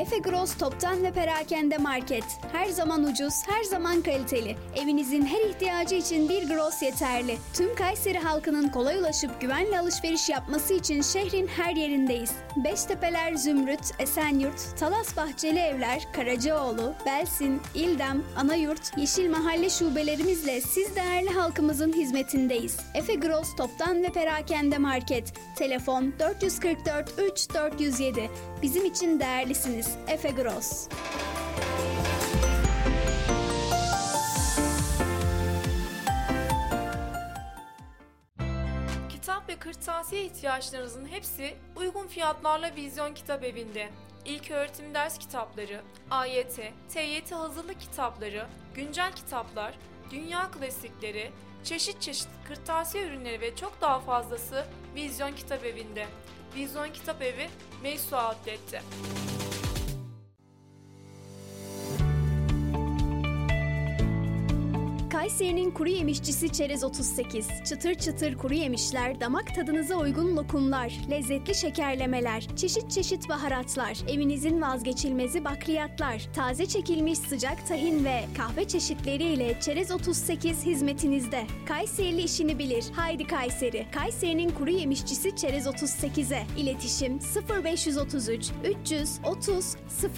Efe 0.04 0.18
Gross 0.18 0.58
Toptan 0.58 1.04
ve 1.04 1.12
Perakende 1.12 1.78
Market. 1.78 2.24
Her 2.52 2.66
zaman 2.70 3.04
ucuz, 3.04 3.34
her 3.48 3.64
zaman 3.64 4.02
kaliteli. 4.02 4.56
Evinizin 4.76 5.26
her 5.26 5.50
ihtiyacı 5.50 5.96
için 5.96 6.30
bir 6.30 6.48
Gross 6.48 6.82
yeterli. 6.82 7.38
Tüm 7.54 7.76
Kayseri 7.76 8.20
halkının 8.20 8.70
kolay 8.70 8.98
ulaşıp 8.98 9.42
güvenli 9.42 9.80
alışveriş 9.80 10.30
yapması 10.30 10.74
için 10.74 11.02
şehrin 11.02 11.48
her 11.48 11.76
yerindeyiz. 11.76 12.32
Beştepeler 12.56 13.36
Zümrüt, 13.36 13.80
Esenyurt, 14.00 14.78
Talas 14.80 15.18
Bahçeli 15.18 15.60
Evler, 15.60 16.08
Karacaoğlu, 16.14 16.94
Belsin, 17.06 17.62
İldem, 17.76 18.24
Anayurt, 18.38 18.92
Yeşil 18.98 19.30
Mahalle 19.30 19.70
şubelerimizle 19.70 20.62
siz 20.62 20.96
değerli 20.96 21.30
halkımızın 21.30 21.94
hizmetindeyiz. 21.94 22.78
Efe 22.94 23.16
Gross 23.16 23.56
Toptan 23.56 24.04
ve 24.04 24.10
Perakende 24.10 24.78
Market. 24.78 25.34
Telefon 25.56 26.14
444 26.20 27.14
3 27.32 27.54
407. 27.54 28.30
Bizim 28.62 28.86
için 28.86 29.20
değerlisiniz. 29.20 29.93
Efe 30.08 30.30
Gross. 30.30 30.88
Kitap 39.10 39.50
ve 39.50 39.56
kırtasiye 39.56 40.26
ihtiyaçlarınızın 40.26 41.06
hepsi 41.06 41.56
uygun 41.76 42.08
fiyatlarla 42.08 42.76
Vizyon 42.76 43.14
Kitap 43.14 43.44
Evi'nde. 43.44 43.90
İlk 44.26 44.52
öğretim 44.52 44.94
ders 44.94 45.18
kitapları, 45.18 45.82
AYT, 46.12 46.60
TYT 46.90 47.32
hazırlık 47.32 47.80
kitapları, 47.80 48.48
güncel 48.76 49.12
kitaplar, 49.12 49.74
dünya 50.12 50.52
klasikleri, 50.52 51.32
çeşit 51.64 52.02
çeşit 52.02 52.28
kırtasiye 52.48 53.08
ürünleri 53.08 53.42
ve 53.42 53.56
çok 53.56 53.82
daha 53.82 54.00
fazlası 54.00 54.66
Vizyon 54.96 55.32
Kitap 55.32 55.66
Evi'nde. 55.66 56.06
Vizyon 56.56 56.90
Kitap 56.94 57.22
Evi, 57.22 57.50
Meysu 57.84 58.16
Outlet'te. 58.18 58.82
Kayseri'nin 65.24 65.72
kuru 65.72 65.90
yemişçisi 65.90 66.50
Çerez 66.50 66.84
38. 66.84 67.48
Çıtır 67.70 67.96
çıtır 67.96 68.36
kuru 68.36 68.54
yemişler, 68.54 69.20
damak 69.20 69.56
tadınıza 69.56 69.96
uygun 69.96 70.36
lokumlar, 70.36 70.94
lezzetli 71.10 71.56
şekerlemeler, 71.56 72.48
çeşit 72.56 72.92
çeşit 72.92 73.30
baharatlar, 73.30 73.98
evinizin 74.10 74.62
vazgeçilmezi 74.62 75.46
bakliyatlar, 75.46 76.30
taze 76.34 76.66
çekilmiş 76.66 77.20
sıcak 77.20 77.68
tahin 77.68 78.06
ve 78.06 78.24
kahve 78.38 78.68
çeşitleriyle 78.68 79.58
Çerez 79.62 79.92
38 79.92 80.66
hizmetinizde. 80.66 81.44
Kayserili 81.66 82.22
işini 82.22 82.60
bilir. 82.60 82.86
Haydi 82.96 83.28
Kayseri. 83.28 83.86
Kayseri'nin 83.92 84.50
kuru 84.50 84.70
yemişçisi 84.70 85.36
Çerez 85.36 85.66
38'e. 85.66 86.44
İletişim 86.58 87.20
0533 87.66 88.52
330 88.86 89.76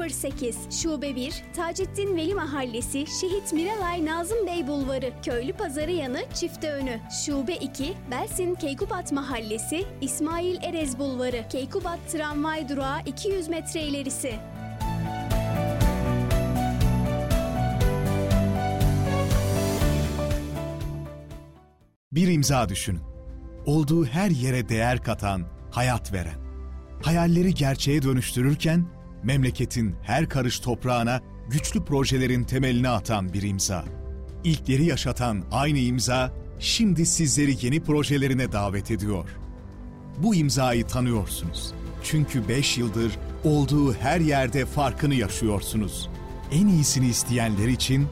08 0.10 0.82
Şube 0.82 1.16
1 1.16 1.44
Taceddin 1.56 2.16
Veli 2.16 2.36
Mahallesi 2.36 3.06
Şehit 3.22 3.54
Miralay 3.54 4.06
Nazım 4.06 4.48
Bey 4.48 4.68
Bulvarı 4.68 4.95
Bulvarı, 4.96 5.14
Köylü 5.22 5.54
Pazarı 5.54 5.92
yanı 5.92 6.24
Çifte 6.34 6.72
Önü, 6.72 7.00
Şube 7.26 7.56
2, 7.56 7.94
Belsin 8.12 8.56
Keykubat 8.56 9.12
Mahallesi, 9.12 9.86
İsmail 10.02 10.64
Erez 10.64 11.00
Bulvarı, 11.00 11.46
Keykubat 11.50 12.00
Tramvay 12.12 12.70
Durağı 12.70 13.02
200 13.06 13.48
metre 13.48 13.82
ilerisi. 13.82 14.34
Bir 22.12 22.28
imza 22.28 22.70
düşünün. 22.70 23.02
Olduğu 23.66 24.06
her 24.06 24.30
yere 24.30 24.70
değer 24.70 25.04
katan, 25.04 25.44
hayat 25.72 26.14
veren. 26.14 26.40
Hayalleri 27.04 27.54
gerçeğe 27.54 28.02
dönüştürürken 28.02 28.86
memleketin 29.24 29.96
her 30.04 30.30
karış 30.30 30.60
toprağına 30.60 31.22
güçlü 31.50 31.86
projelerin 31.86 32.44
temelini 32.44 32.90
atan 32.90 33.34
bir 33.34 33.42
imza 33.42 33.86
ilkleri 34.46 34.86
yaşatan 34.86 35.44
aynı 35.52 35.78
imza 35.78 36.34
şimdi 36.60 37.06
sizleri 37.06 37.58
yeni 37.62 37.80
projelerine 37.80 38.52
davet 38.52 38.92
ediyor. 38.92 39.30
Bu 40.24 40.36
imzayı 40.36 40.88
tanıyorsunuz. 40.88 41.74
Çünkü 42.04 42.48
5 42.48 42.78
yıldır 42.78 43.12
olduğu 43.44 43.94
her 43.94 44.20
yerde 44.20 44.66
farkını 44.66 45.16
yaşıyorsunuz. 45.16 46.10
En 46.52 46.68
iyisini 46.68 47.08
isteyenler 47.08 47.68
için 47.68 48.08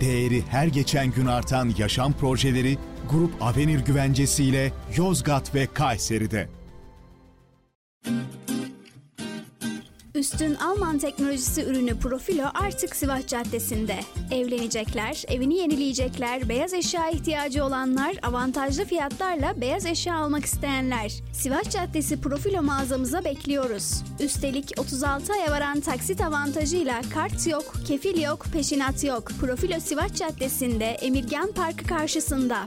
değeri 0.00 0.42
her 0.48 0.66
geçen 0.66 1.10
gün 1.10 1.26
artan 1.26 1.74
yaşam 1.78 2.12
projeleri 2.12 2.78
Grup 3.10 3.42
Avenir 3.42 3.80
güvencesiyle 3.80 4.72
Yozgat 4.96 5.54
ve 5.54 5.66
Kayseri'de. 5.74 6.48
Üstün 10.24 10.54
Alman 10.54 10.98
teknolojisi 10.98 11.64
ürünü 11.64 11.98
Profilo 11.98 12.46
artık 12.54 12.96
Sivas 12.96 13.26
Caddesi'nde. 13.26 14.00
Evlenecekler, 14.30 15.22
evini 15.28 15.56
yenileyecekler, 15.56 16.48
beyaz 16.48 16.74
eşya 16.74 17.08
ihtiyacı 17.10 17.64
olanlar, 17.64 18.16
avantajlı 18.22 18.84
fiyatlarla 18.84 19.60
beyaz 19.60 19.86
eşya 19.86 20.16
almak 20.16 20.44
isteyenler. 20.44 21.12
Sivas 21.32 21.70
Caddesi 21.70 22.20
Profilo 22.20 22.62
mağazamıza 22.62 23.24
bekliyoruz. 23.24 24.02
Üstelik 24.20 24.72
36 24.78 25.32
aya 25.32 25.50
varan 25.50 25.80
taksit 25.80 26.20
avantajıyla 26.20 27.02
kart 27.14 27.46
yok, 27.46 27.74
kefil 27.86 28.22
yok, 28.22 28.44
peşinat 28.52 29.04
yok. 29.04 29.30
Profilo 29.40 29.80
Sivas 29.80 30.14
Caddesi'nde 30.14 30.86
Emirgan 30.86 31.52
Parkı 31.52 31.86
karşısında. 31.86 32.66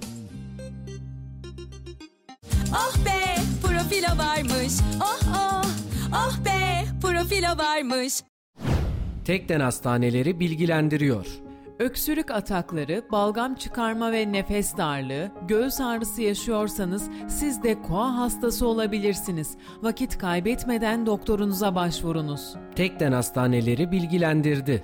Oh 2.71 2.95
be 3.05 3.41
profilo 3.63 4.17
varmış. 4.17 4.73
Oh 5.01 5.19
oh. 5.35 5.65
Oh 6.13 6.45
be 6.45 6.56
profilo 7.01 7.57
varmış. 7.57 8.13
Tekden 9.25 9.59
Hastaneleri 9.59 10.39
bilgilendiriyor. 10.39 11.25
Öksürük 11.79 12.31
atakları, 12.31 13.03
balgam 13.11 13.55
çıkarma 13.55 14.11
ve 14.11 14.31
nefes 14.31 14.77
darlığı, 14.77 15.31
göğüs 15.47 15.81
ağrısı 15.81 16.21
yaşıyorsanız 16.21 17.09
siz 17.27 17.63
de 17.63 17.81
koa 17.81 18.17
hastası 18.17 18.67
olabilirsiniz. 18.67 19.57
Vakit 19.81 20.17
kaybetmeden 20.17 21.05
doktorunuza 21.05 21.75
başvurunuz. 21.75 22.55
Tekden 22.75 23.11
Hastaneleri 23.11 23.91
bilgilendirdi. 23.91 24.83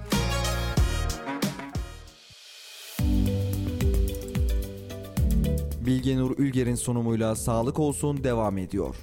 Bilgenur 5.85 6.37
Ülger'in 6.37 6.75
sunumuyla 6.75 7.35
Sağlık 7.35 7.79
Olsun 7.79 8.23
devam 8.23 8.57
ediyor. 8.57 8.95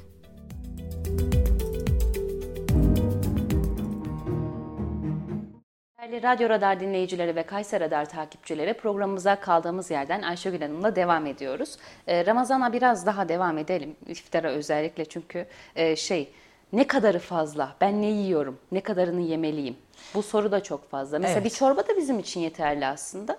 Değerli 5.98 6.22
Radyo 6.22 6.48
Radar 6.48 6.80
dinleyicileri 6.80 7.36
ve 7.36 7.42
Kayser 7.42 7.80
Radar 7.80 8.08
takipçileri 8.08 8.74
programımıza 8.74 9.40
kaldığımız 9.40 9.90
yerden 9.90 10.22
Ayşegül 10.22 10.60
Hanım'la 10.60 10.96
devam 10.96 11.26
ediyoruz. 11.26 11.76
Ee, 12.06 12.26
Ramazan'a 12.26 12.72
biraz 12.72 13.06
daha 13.06 13.28
devam 13.28 13.58
edelim. 13.58 13.96
İftara 14.06 14.50
özellikle 14.50 15.04
çünkü 15.04 15.46
e, 15.76 15.96
şey 15.96 16.30
ne 16.72 16.86
kadarı 16.86 17.18
fazla, 17.18 17.76
ben 17.80 18.02
ne 18.02 18.06
yiyorum, 18.06 18.58
ne 18.72 18.80
kadarını 18.80 19.20
yemeliyim? 19.20 19.76
Bu 20.14 20.22
soru 20.22 20.52
da 20.52 20.62
çok 20.62 20.90
fazla. 20.90 21.18
Mesela 21.18 21.40
Evet. 21.40 21.44
bir 21.52 21.56
çorba 21.56 21.80
da 21.88 21.96
bizim 21.96 22.18
için 22.18 22.40
yeterli 22.40 22.86
aslında. 22.86 23.38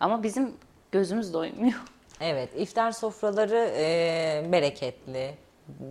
Ama 0.00 0.22
bizim 0.22 0.52
gözümüz 0.92 1.32
doymuyor. 1.34 1.82
Evet, 2.20 2.50
iftar 2.56 2.92
sofraları 2.92 3.72
e, 3.76 4.52
bereketli. 4.52 5.34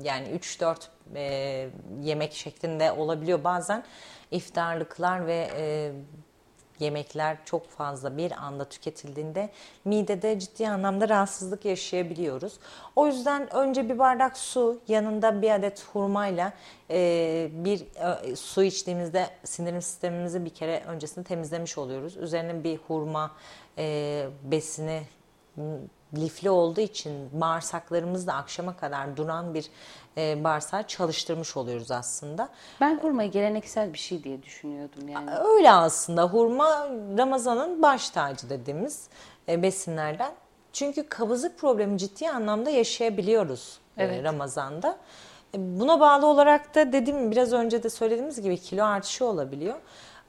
Yani 0.03 0.27
3-4 0.27 0.75
e, 1.15 1.69
yemek 2.01 2.33
şeklinde 2.33 2.91
olabiliyor 2.91 3.43
bazen. 3.43 3.83
iftarlıklar 4.31 5.27
ve 5.27 5.49
e, 5.57 5.91
yemekler 6.79 7.37
çok 7.45 7.69
fazla 7.69 8.17
bir 8.17 8.31
anda 8.31 8.65
tüketildiğinde 8.65 9.49
midede 9.85 10.39
ciddi 10.39 10.69
anlamda 10.69 11.09
rahatsızlık 11.09 11.65
yaşayabiliyoruz. 11.65 12.59
O 12.95 13.07
yüzden 13.07 13.55
önce 13.55 13.89
bir 13.89 13.99
bardak 13.99 14.37
su 14.37 14.79
yanında 14.87 15.41
bir 15.41 15.51
adet 15.51 15.85
hurmayla 15.93 16.53
e, 16.89 17.49
bir 17.51 17.81
e, 17.81 18.35
su 18.35 18.63
içtiğimizde 18.63 19.29
sindirim 19.43 19.81
sistemimizi 19.81 20.45
bir 20.45 20.49
kere 20.49 20.83
öncesinde 20.87 21.27
temizlemiş 21.27 21.77
oluyoruz. 21.77 22.17
Üzerine 22.17 22.63
bir 22.63 22.77
hurma 22.77 23.31
e, 23.77 24.25
besini 24.43 25.01
lifli 26.15 26.49
olduğu 26.49 26.81
için 26.81 27.29
bağırsaklarımızda 27.41 28.33
akşama 28.33 28.77
kadar 28.77 29.17
duran 29.17 29.53
bir 29.53 29.65
e, 30.17 30.43
bağırsağı 30.43 30.83
çalıştırmış 30.83 31.57
oluyoruz 31.57 31.91
aslında. 31.91 32.49
Ben 32.81 32.99
hurmayı 32.99 33.31
geleneksel 33.31 33.93
bir 33.93 33.97
şey 33.97 34.23
diye 34.23 34.43
düşünüyordum 34.43 35.09
yani. 35.09 35.31
Öyle 35.35 35.71
aslında 35.71 36.23
hurma 36.23 36.87
Ramazan'ın 37.17 37.81
baş 37.81 38.09
tacı 38.09 38.49
dediğimiz 38.49 39.07
e, 39.49 39.61
besinlerden. 39.63 40.31
Çünkü 40.73 41.09
kabızlık 41.09 41.57
problemi 41.59 41.97
ciddi 41.97 42.29
anlamda 42.29 42.69
yaşayabiliyoruz 42.69 43.79
e, 43.97 44.03
Evet. 44.03 44.23
Ramazan'da. 44.23 44.97
E, 45.55 45.79
Buna 45.79 45.99
bağlı 45.99 46.25
olarak 46.25 46.75
da 46.75 46.91
gibi, 46.91 47.31
biraz 47.31 47.53
önce 47.53 47.83
de 47.83 47.89
söylediğimiz 47.89 48.41
gibi 48.41 48.57
kilo 48.57 48.83
artışı 48.85 49.25
olabiliyor. 49.25 49.75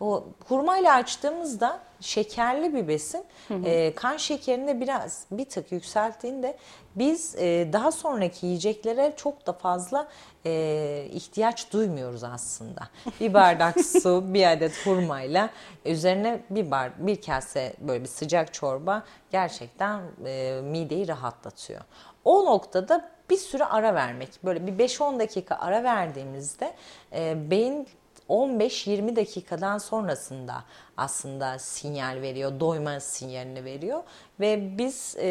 O 0.01 0.25
hurmayla 0.49 0.95
açtığımızda 0.95 1.81
şekerli 2.01 2.75
bir 2.75 2.89
besin 2.89 3.25
e, 3.65 3.95
kan 3.95 4.17
şekerini 4.17 4.67
de 4.67 4.81
biraz 4.81 5.27
bir 5.31 5.45
tık 5.45 5.73
yükselttiğinde 5.73 6.57
biz 6.97 7.35
e, 7.39 7.69
daha 7.73 7.93
sonraki 7.93 8.47
yiyeceklere 8.47 9.13
çok 9.17 9.47
da 9.47 9.53
fazla 9.53 10.09
e, 10.47 11.09
ihtiyaç 11.13 11.73
duymuyoruz 11.73 12.25
aslında. 12.25 12.89
Bir 13.21 13.35
bardak 13.35 13.81
su, 14.03 14.35
bir 14.35 14.53
adet 14.53 14.87
hurmayla 14.87 15.51
üzerine 15.85 16.41
bir 16.51 16.71
bar, 16.71 16.91
bir 16.99 17.23
kase 17.23 17.75
böyle 17.81 18.03
bir 18.03 18.09
sıcak 18.09 18.55
çorba 18.55 19.05
gerçekten 19.31 20.03
e, 20.27 20.61
mideyi 20.65 21.09
rahatlatıyor. 21.09 21.81
O 22.25 22.45
noktada 22.45 23.11
bir 23.31 23.37
süre 23.37 23.65
ara 23.65 23.95
vermek, 23.95 24.45
böyle 24.45 24.67
bir 24.67 24.89
5-10 24.89 25.19
dakika 25.19 25.57
ara 25.57 25.85
verdiğimizde 25.85 26.75
e, 27.13 27.51
beyin 27.51 27.89
15-20 28.29 29.17
dakikadan 29.17 29.79
sonrasında 29.79 30.65
aslında 30.97 31.59
sinyal 31.59 32.23
veriyor, 32.23 32.61
doyma 32.61 33.01
sinyalini 33.01 33.65
veriyor 33.65 34.03
ve 34.41 34.79
biz 34.79 35.17
e, 35.19 35.27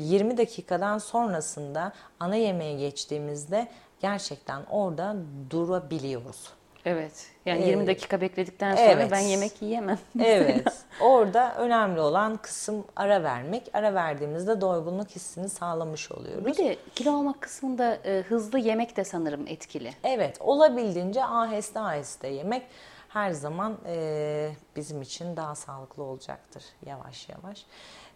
20 0.00 0.38
dakikadan 0.38 0.98
sonrasında 0.98 1.92
ana 2.20 2.36
yemeğe 2.36 2.74
geçtiğimizde 2.74 3.68
gerçekten 4.00 4.64
orada 4.70 5.16
durabiliyoruz. 5.50 6.55
Evet. 6.86 7.26
Yani 7.46 7.62
Ee, 7.62 7.68
20 7.68 7.86
dakika 7.86 8.20
bekledikten 8.20 8.76
sonra 8.76 8.86
evet. 8.86 9.10
ben 9.10 9.18
yemek 9.18 9.62
yiyemem. 9.62 9.98
Evet. 10.20 10.72
Orada 11.00 11.54
önemli 11.54 12.00
olan 12.00 12.36
kısım 12.36 12.84
ara 12.96 13.22
vermek. 13.22 13.70
Ara 13.72 13.94
verdiğimizde 13.94 14.60
doygunluk 14.60 15.10
hissini 15.10 15.48
sağlamış 15.48 16.12
oluyoruz. 16.12 16.46
Bir 16.46 16.56
de 16.56 16.76
kilo 16.94 17.12
almak 17.18 17.40
kısmında 17.40 17.94
e, 17.94 18.22
hızlı 18.28 18.58
yemek 18.58 18.96
de 18.96 19.04
sanırım 19.04 19.46
etkili. 19.46 19.92
Evet, 20.04 20.36
olabildiğince 20.40 21.24
aheste 21.24 21.80
aheste 21.80 22.28
yemek 22.28 22.62
her 23.08 23.30
zaman 23.30 23.76
e, 23.86 24.50
bizim 24.76 25.02
için 25.02 25.36
daha 25.36 25.54
sağlıklı 25.54 26.02
olacaktır 26.02 26.64
yavaş 26.86 27.28
yavaş. 27.28 27.66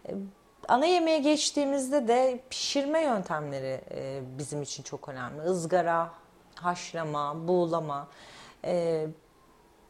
E, 0.07 0.11
ana 0.67 0.85
yemeğe 0.85 1.19
geçtiğimizde 1.19 2.07
de 2.07 2.39
pişirme 2.49 3.01
yöntemleri 3.01 3.81
e, 3.91 4.21
bizim 4.37 4.61
için 4.61 4.83
çok 4.83 5.09
önemli. 5.09 5.51
Izgara, 5.51 6.09
haşlama, 6.55 7.47
buğulama, 7.47 8.07
e, 8.65 9.07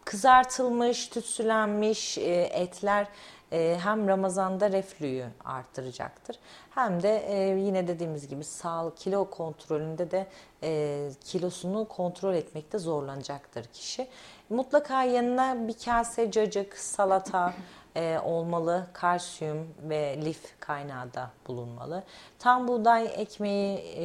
kızartılmış, 0.06 1.08
tütsülenmiş 1.08 2.18
e, 2.18 2.42
etler 2.42 3.08
e, 3.52 3.78
hem 3.84 4.08
Ramazan'da 4.08 4.72
reflüyü 4.72 5.26
arttıracaktır. 5.46 6.40
Hem 6.70 7.04
de 7.04 7.18
e, 7.18 7.60
yine 7.60 7.88
dediğimiz 7.88 8.28
gibi 8.28 8.44
sağlık 8.44 8.98
kilo 8.98 9.30
kontrolünde 9.30 10.12
de 10.12 10.28
e, 10.64 11.10
kilosunu 11.24 11.88
kontrol 11.88 12.34
etmekte 12.34 12.80
zorlanacaktır 12.80 13.66
kişi. 13.66 14.08
Mutlaka 14.50 15.04
yanına 15.04 15.68
bir 15.68 15.76
kase 15.86 16.32
cacık, 16.32 16.78
salata, 16.78 17.54
e, 17.96 18.20
olmalı. 18.24 18.88
Kalsiyum 18.94 19.68
ve 19.84 20.20
lif 20.26 20.60
kaynağı 20.60 21.14
da 21.14 21.32
bulunmalı. 21.48 22.04
Tam 22.40 22.68
buğday 22.68 23.06
ekmeği 23.16 23.78
e, 23.78 24.04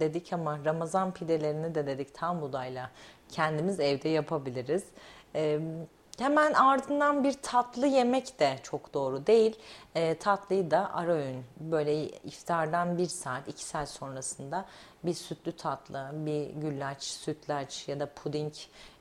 dedik 0.00 0.32
ama 0.32 0.58
Ramazan 0.64 1.14
pidelerini 1.14 1.74
de 1.74 1.86
dedik 1.86 2.14
tam 2.14 2.40
buğdayla 2.40 2.90
kendimiz 3.30 3.80
evde 3.80 4.08
yapabiliriz. 4.08 4.84
E, 5.34 5.60
hemen 6.18 6.52
ardından 6.52 7.24
bir 7.24 7.32
tatlı 7.32 7.86
yemek 7.86 8.40
de 8.40 8.58
çok 8.62 8.94
doğru 8.94 9.26
değil. 9.26 9.56
E, 9.94 10.14
tatlıyı 10.14 10.70
da 10.70 10.94
ara 10.94 11.12
öğün 11.12 11.44
böyle 11.60 12.04
iftardan 12.04 12.98
bir 12.98 13.06
saat 13.06 13.48
iki 13.48 13.64
saat 13.64 13.88
sonrasında 13.88 14.66
bir 15.04 15.14
sütlü 15.14 15.52
tatlı, 15.52 16.10
bir 16.12 16.50
güllaç, 16.50 17.02
sütlaç 17.02 17.88
ya 17.88 18.00
da 18.00 18.06
puding 18.14 18.52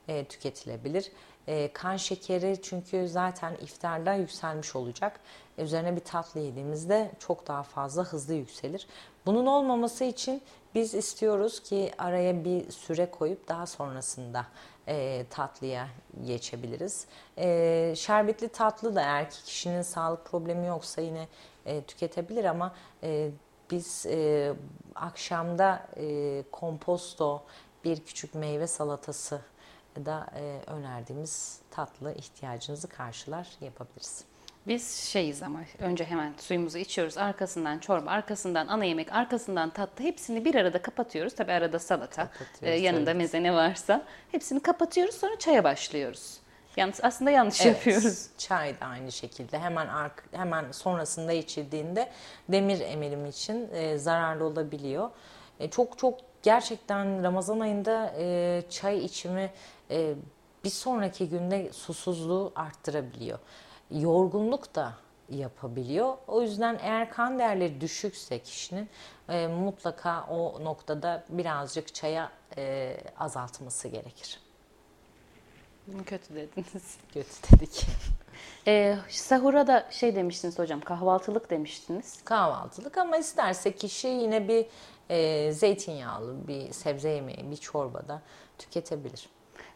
e, 0.08 0.26
tüketilebilir. 0.26 1.12
E, 1.48 1.74
kan 1.74 1.96
şekeri 1.96 2.62
çünkü 2.62 3.08
zaten 3.08 3.54
iftarda 3.62 4.14
yükselmiş 4.14 4.76
olacak. 4.76 5.20
Üzerine 5.58 5.96
bir 5.96 6.02
tatlı 6.02 6.40
yediğimizde 6.40 7.12
çok 7.20 7.48
daha 7.48 7.64
fazla 7.64 8.04
hızlı 8.04 8.34
yükselir. 8.34 8.88
Bunun 9.26 9.46
olmaması 9.46 10.04
için 10.04 10.42
biz 10.76 10.94
istiyoruz 10.94 11.60
ki 11.64 11.92
araya 11.98 12.46
bir 12.46 12.72
süre 12.72 13.12
koyup 13.12 13.48
daha 13.48 13.66
sonrasında 13.66 14.46
e, 14.88 15.26
tatlıya 15.30 15.88
geçebiliriz. 16.26 17.06
E, 17.38 17.94
şerbetli 17.98 18.50
tatlı 18.50 18.96
da 18.96 19.02
eğer 19.02 19.30
ki 19.30 19.44
kişinin 19.44 19.82
sağlık 19.82 20.26
problemi 20.26 20.68
yoksa 20.68 21.02
yine 21.02 21.28
e, 21.66 21.84
tüketebilir 21.84 22.46
ama 22.46 22.76
e, 23.04 23.32
biz 23.72 24.06
e, 24.06 24.54
akşamda 24.96 25.88
e, 25.98 26.44
komposto, 26.52 27.44
bir 27.84 28.06
küçük 28.06 28.36
meyve 28.36 28.68
salatası 28.68 29.42
da 30.06 30.28
e, 30.36 30.72
önerdiğimiz 30.72 31.60
tatlı 31.72 32.14
ihtiyacınızı 32.14 32.88
karşılar 32.88 33.48
yapabiliriz. 33.62 34.24
Biz 34.68 34.96
şeyiz 34.96 35.44
ama 35.44 35.60
önce 35.80 36.06
hemen 36.06 36.34
suyumuzu 36.38 36.78
içiyoruz. 36.78 37.18
Arkasından 37.18 37.80
çorba, 37.80 38.12
arkasından 38.12 38.68
ana 38.68 38.86
yemek, 38.86 39.12
arkasından 39.12 39.70
tatlı. 39.70 40.04
Hepsini 40.04 40.46
bir 40.46 40.56
arada 40.56 40.82
kapatıyoruz. 40.82 41.36
Tabi 41.36 41.52
arada 41.52 41.80
salata, 41.80 42.30
e, 42.62 42.72
yanında 42.72 43.12
evet. 43.12 43.18
meze 43.18 43.44
ne 43.44 43.54
varsa. 43.54 44.06
Hepsini 44.32 44.60
kapatıyoruz 44.60 45.16
sonra 45.16 45.40
çaya 45.40 45.64
başlıyoruz. 45.64 46.38
Yalnız 46.78 47.00
aslında 47.04 47.32
yanlış 47.32 47.62
Evet, 47.62 47.76
yapıyoruz. 47.76 48.28
Çay 48.38 48.80
da 48.80 48.86
aynı 48.86 49.12
şekilde 49.12 49.60
hemen 49.60 49.88
ark, 49.88 50.24
hemen 50.32 50.72
sonrasında 50.72 51.34
içildiğinde 51.34 52.10
demir 52.50 52.80
emilimi 52.80 53.30
için 53.30 53.70
e, 53.74 53.98
zararlı 53.98 54.46
olabiliyor. 54.46 55.10
E, 55.60 55.70
çok 55.70 55.98
çok 55.98 56.20
gerçekten 56.44 57.24
Ramazan 57.24 57.60
ayında 57.60 58.14
e, 58.18 58.64
çay 58.70 59.06
içimi 59.06 59.52
e, 59.92 60.14
bir 60.64 60.70
sonraki 60.70 61.30
günde 61.30 61.74
susuzluğu 61.74 62.52
arttırabiliyor. 62.56 63.40
Yorgunluk 63.92 64.76
da 64.76 64.94
yapabiliyor. 65.30 66.18
O 66.28 66.42
yüzden 66.42 66.80
eğer 66.82 67.10
kan 67.10 67.40
değerleri 67.40 67.82
düşükse 67.82 68.40
kişinin 68.40 68.90
e, 69.30 69.48
mutlaka 69.48 70.24
o 70.24 70.64
noktada 70.64 71.24
birazcık 71.30 71.96
çaya 71.96 72.32
e, 72.58 72.98
azaltması 73.20 73.88
gerekir. 73.88 74.40
Kötü 76.06 76.36
dediniz. 76.36 76.98
Kötü 77.14 77.30
dedik. 77.52 77.86
E, 78.68 78.98
sahura 79.10 79.68
da 79.68 79.88
şey 79.92 80.16
demiştiniz 80.16 80.60
hocam, 80.60 80.82
kahvaltılık 80.82 81.50
demiştiniz. 81.50 82.24
Kahvaltılık 82.24 82.98
ama 82.98 83.18
isterse 83.18 83.76
kişi 83.76 84.08
yine 84.08 84.48
bir 84.48 84.66
e, 85.10 85.52
zeytinyağlı 85.52 86.48
bir 86.48 86.72
sebze 86.72 87.10
yemeği, 87.10 87.52
bir 87.52 87.58
çorbada 87.58 88.22
tüketebilir. 88.58 89.30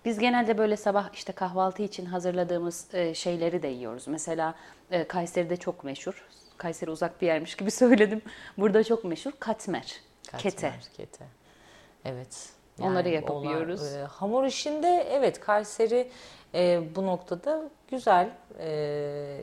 Biz 0.05 0.19
genelde 0.19 0.57
böyle 0.57 0.77
sabah 0.77 1.09
işte 1.13 1.33
kahvaltı 1.33 1.83
için 1.83 2.05
hazırladığımız 2.05 2.87
e, 2.93 3.13
şeyleri 3.13 3.63
de 3.63 3.67
yiyoruz. 3.67 4.07
Mesela 4.07 4.55
e, 4.91 5.03
Kayseri'de 5.07 5.57
çok 5.57 5.83
meşhur. 5.83 6.25
Kayseri 6.57 6.91
uzak 6.91 7.21
bir 7.21 7.27
yermiş 7.27 7.55
gibi 7.55 7.71
söyledim. 7.81 8.21
Burada 8.57 8.83
çok 8.83 9.03
meşhur 9.03 9.31
katmer, 9.39 9.95
kete. 10.37 10.49
Katmer, 10.49 10.83
kete. 10.97 11.25
Evet. 12.05 12.49
Onları 12.81 13.07
Yani 13.07 13.15
yapabiliyoruz. 13.15 13.81
onlar, 13.81 13.99
e, 13.99 14.03
hamur 14.03 14.43
işinde 14.45 15.07
evet 15.11 15.39
Kayseri 15.39 16.11
e, 16.53 16.81
bu 16.95 17.05
noktada 17.05 17.61
güzel. 17.91 18.29
e, 18.59 18.65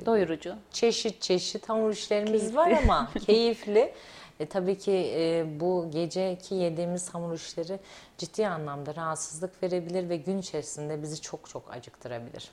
Doyurucu. 0.06 0.54
Çeşit 0.70 1.22
çeşit 1.22 1.68
hamur 1.68 1.90
işlerimiz 1.92 2.40
Keyifli. 2.40 2.56
var 2.56 2.70
ama 2.84 3.10
keyifli. 3.26 3.92
E, 4.40 4.46
tabii 4.46 4.78
ki 4.78 5.12
e, 5.16 5.46
bu 5.60 5.86
geceki 5.90 6.54
yediğimiz 6.54 7.14
hamur 7.14 7.34
işleri 7.34 7.78
ciddi 8.18 8.48
anlamda 8.48 8.96
rahatsızlık 8.96 9.62
verebilir 9.62 10.08
ve 10.08 10.16
gün 10.16 10.38
içerisinde 10.38 11.02
bizi 11.02 11.20
çok 11.20 11.48
çok 11.50 11.70
acıktırabilir. 11.70 12.50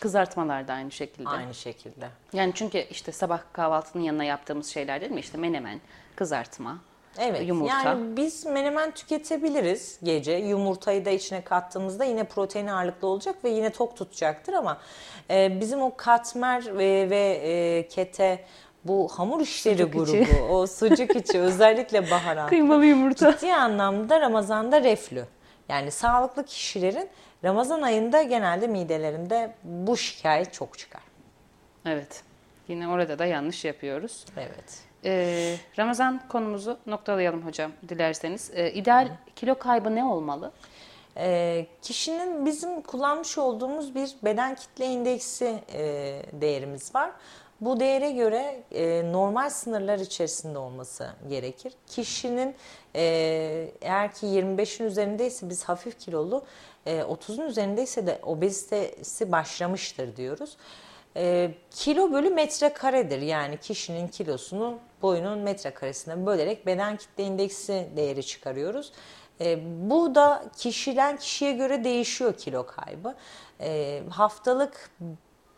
Kızartmalar 0.00 0.68
da 0.68 0.72
aynı 0.72 0.90
şekilde. 0.90 1.28
Aynı 1.28 1.54
şekilde. 1.54 2.08
Yani 2.32 2.52
çünkü 2.54 2.78
işte 2.78 3.12
sabah 3.12 3.40
kahvaltının 3.52 4.02
yanına 4.02 4.24
yaptığımız 4.24 4.66
şeyler 4.66 5.00
değil 5.00 5.12
mi? 5.12 5.20
İşte 5.20 5.38
menemen, 5.38 5.80
kızartma, 6.16 6.78
Evet. 7.18 7.48
yumurta. 7.48 7.82
Yani 7.84 8.16
biz 8.16 8.46
menemen 8.46 8.90
tüketebiliriz 8.90 9.98
gece. 10.02 10.32
Yumurtayı 10.32 11.04
da 11.04 11.10
içine 11.10 11.44
kattığımızda 11.44 12.04
yine 12.04 12.24
protein 12.24 12.66
ağırlıklı 12.66 13.08
olacak 13.08 13.44
ve 13.44 13.48
yine 13.48 13.70
tok 13.70 13.96
tutacaktır 13.96 14.52
ama 14.52 14.78
e, 15.30 15.60
bizim 15.60 15.82
o 15.82 15.96
katmer 15.96 16.78
ve, 16.78 17.10
ve 17.10 17.40
e, 17.42 17.88
kete 17.88 18.44
bu 18.84 19.08
hamur 19.08 19.40
işleri 19.40 19.74
Sucuk 19.76 19.92
grubu, 19.92 20.16
içi. 20.16 20.42
o 20.50 20.66
sucuk 20.66 21.16
içi 21.16 21.40
özellikle 21.40 22.10
baharat. 22.10 22.48
Kıymalı 22.48 22.86
yumurta. 22.86 23.32
Ciddi 23.36 23.54
anlamda 23.54 24.20
Ramazan'da 24.20 24.82
reflü. 24.82 25.24
Yani 25.68 25.90
sağlıklı 25.90 26.44
kişilerin 26.44 27.08
Ramazan 27.44 27.82
ayında 27.82 28.22
genelde 28.22 28.66
midelerinde 28.66 29.54
bu 29.62 29.96
şikayet 29.96 30.52
çok 30.52 30.78
çıkar. 30.78 31.02
Evet. 31.86 32.22
Yine 32.68 32.88
orada 32.88 33.18
da 33.18 33.26
yanlış 33.26 33.64
yapıyoruz. 33.64 34.24
Evet. 34.36 34.80
Ee, 35.04 35.56
Ramazan 35.78 36.20
konumuzu 36.28 36.78
noktalayalım 36.86 37.46
hocam 37.46 37.72
dilerseniz. 37.88 38.50
Ee, 38.54 38.72
ideal 38.72 39.08
kilo 39.36 39.54
kaybı 39.54 39.94
ne 39.94 40.04
olmalı? 40.04 40.52
E, 41.16 41.66
kişinin 41.82 42.46
bizim 42.46 42.80
kullanmış 42.82 43.38
olduğumuz 43.38 43.94
bir 43.94 44.14
beden 44.22 44.54
kitle 44.54 44.86
indeksi 44.86 45.58
e, 45.72 45.82
değerimiz 46.32 46.94
var. 46.94 47.10
Bu 47.60 47.80
değere 47.80 48.10
göre 48.10 48.62
e, 48.72 49.12
normal 49.12 49.50
sınırlar 49.50 49.98
içerisinde 49.98 50.58
olması 50.58 51.10
gerekir. 51.28 51.72
Kişinin 51.86 52.54
e, 52.96 53.02
eğer 53.80 54.14
ki 54.14 54.26
25'in 54.26 54.86
üzerindeyse 54.86 55.50
biz 55.50 55.64
hafif 55.64 55.98
kilolu, 55.98 56.44
e, 56.86 57.00
30'un 57.00 57.46
üzerindeyse 57.46 58.06
de 58.06 58.18
obezitesi 58.22 59.32
başlamıştır 59.32 60.16
diyoruz. 60.16 60.56
E, 61.16 61.50
kilo 61.70 62.12
bölü 62.12 62.30
metrekaredir. 62.30 63.22
Yani 63.22 63.56
kişinin 63.56 64.08
kilosunu 64.08 64.78
boyunun 65.02 65.38
metrekaresine 65.38 66.26
bölerek 66.26 66.66
beden 66.66 66.96
kitle 66.96 67.24
indeksi 67.24 67.88
değeri 67.96 68.26
çıkarıyoruz. 68.26 68.92
E, 69.40 69.58
bu 69.90 70.14
da 70.14 70.44
kişiden 70.56 71.16
kişiye 71.16 71.52
göre 71.52 71.84
değişiyor 71.84 72.34
kilo 72.34 72.66
kaybı. 72.66 73.14
E, 73.60 74.02
haftalık 74.10 74.90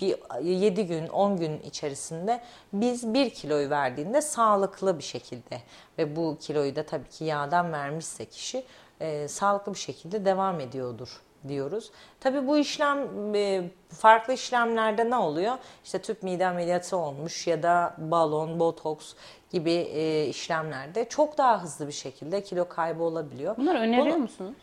bir 0.00 0.16
7 0.42 0.86
gün 0.86 1.08
10 1.08 1.36
gün 1.36 1.60
içerisinde 1.60 2.40
biz 2.72 3.14
1 3.14 3.30
kiloyu 3.30 3.70
verdiğinde 3.70 4.22
sağlıklı 4.22 4.98
bir 4.98 5.04
şekilde 5.04 5.60
ve 5.98 6.16
bu 6.16 6.36
kiloyu 6.40 6.76
da 6.76 6.82
tabii 6.86 7.08
ki 7.08 7.24
yağdan 7.24 7.72
vermişse 7.72 8.24
kişi 8.24 8.64
e, 9.00 9.28
sağlıklı 9.28 9.74
bir 9.74 9.78
şekilde 9.78 10.24
devam 10.24 10.60
ediyordur 10.60 11.20
diyoruz. 11.48 11.90
Tabii 12.20 12.46
bu 12.46 12.58
işlem 12.58 13.34
e, 13.34 13.70
farklı 13.88 14.32
işlemlerde 14.32 15.10
ne 15.10 15.16
oluyor? 15.16 15.58
İşte 15.84 15.98
tüp 16.02 16.22
mide 16.22 16.46
ameliyatı 16.46 16.96
olmuş 16.96 17.46
ya 17.46 17.62
da 17.62 17.94
balon, 17.98 18.60
botoks 18.60 19.12
gibi 19.50 19.72
e, 19.72 20.26
işlemlerde 20.26 21.08
çok 21.08 21.38
daha 21.38 21.62
hızlı 21.62 21.86
bir 21.86 21.92
şekilde 21.92 22.42
kilo 22.42 22.68
kaybı 22.68 23.02
olabiliyor. 23.02 23.56
Bunları 23.56 23.78
öneriyor 23.78 24.06
Bunu- 24.06 24.22
musunuz? 24.22 24.54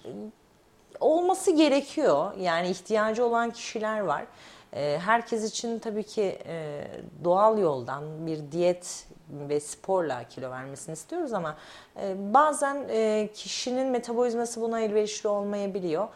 olması 1.00 1.52
gerekiyor. 1.52 2.32
Yani 2.39 2.69
ihtiyacı 2.69 3.26
olan 3.26 3.52
kişiler 3.52 4.00
var. 4.00 4.26
Ee, 4.75 4.99
Herkes 5.05 5.43
için 5.43 5.79
tabii 5.79 6.03
ki 6.03 6.39
e, 6.45 6.88
doğal 7.23 7.57
yoldan 7.57 8.27
bir 8.27 8.51
diyet 8.51 9.07
ve 9.29 9.59
sporla 9.59 10.23
kilo 10.23 10.51
vermesini 10.51 10.93
istiyoruz 10.93 11.33
ama 11.33 11.57
e, 12.01 12.33
bazen 12.33 12.86
e, 12.89 13.29
kişinin 13.33 13.88
metabolizması 13.88 14.62
buna 14.62 14.79
elverişli 14.79 15.29
olmayabiliyor. 15.29 16.07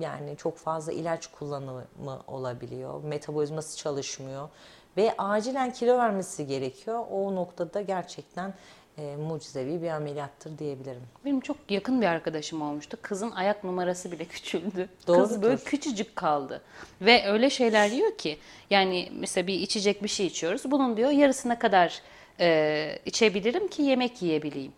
Yani 0.00 0.36
çok 0.36 0.56
fazla 0.56 0.92
ilaç 0.92 1.26
kullanımı 1.26 1.84
olabiliyor, 2.26 3.04
metabolizması 3.04 3.76
çalışmıyor 3.76 4.48
ve 4.96 5.14
acilen 5.18 5.72
kilo 5.72 5.98
vermesi 5.98 6.46
gerekiyor. 6.46 7.04
O 7.10 7.34
noktada 7.34 7.80
gerçekten 7.80 8.54
e, 8.98 9.16
mucizevi 9.16 9.82
bir 9.82 9.88
ameliyattır 9.88 10.58
diyebilirim. 10.58 11.02
Benim 11.24 11.40
çok 11.40 11.56
yakın 11.68 12.00
bir 12.00 12.06
arkadaşım 12.06 12.62
olmuştu. 12.62 12.98
Kızın 13.02 13.30
ayak 13.30 13.64
numarası 13.64 14.12
bile 14.12 14.24
küçüldü. 14.24 14.88
Kız 14.98 15.06
Doğrudur. 15.06 15.42
böyle 15.42 15.56
küçücük 15.56 16.16
kaldı. 16.16 16.62
Ve 17.00 17.26
öyle 17.26 17.50
şeyler 17.50 17.90
diyor 17.90 18.16
ki 18.18 18.38
yani 18.70 19.08
mesela 19.12 19.46
bir 19.46 19.54
içecek 19.54 20.02
bir 20.02 20.08
şey 20.08 20.26
içiyoruz. 20.26 20.62
Bunun 20.70 20.96
diyor 20.96 21.10
yarısına 21.10 21.58
kadar 21.58 22.02
e, 22.40 22.98
içebilirim 23.06 23.68
ki 23.68 23.82
yemek 23.82 24.22
yiyebileyim. 24.22 24.72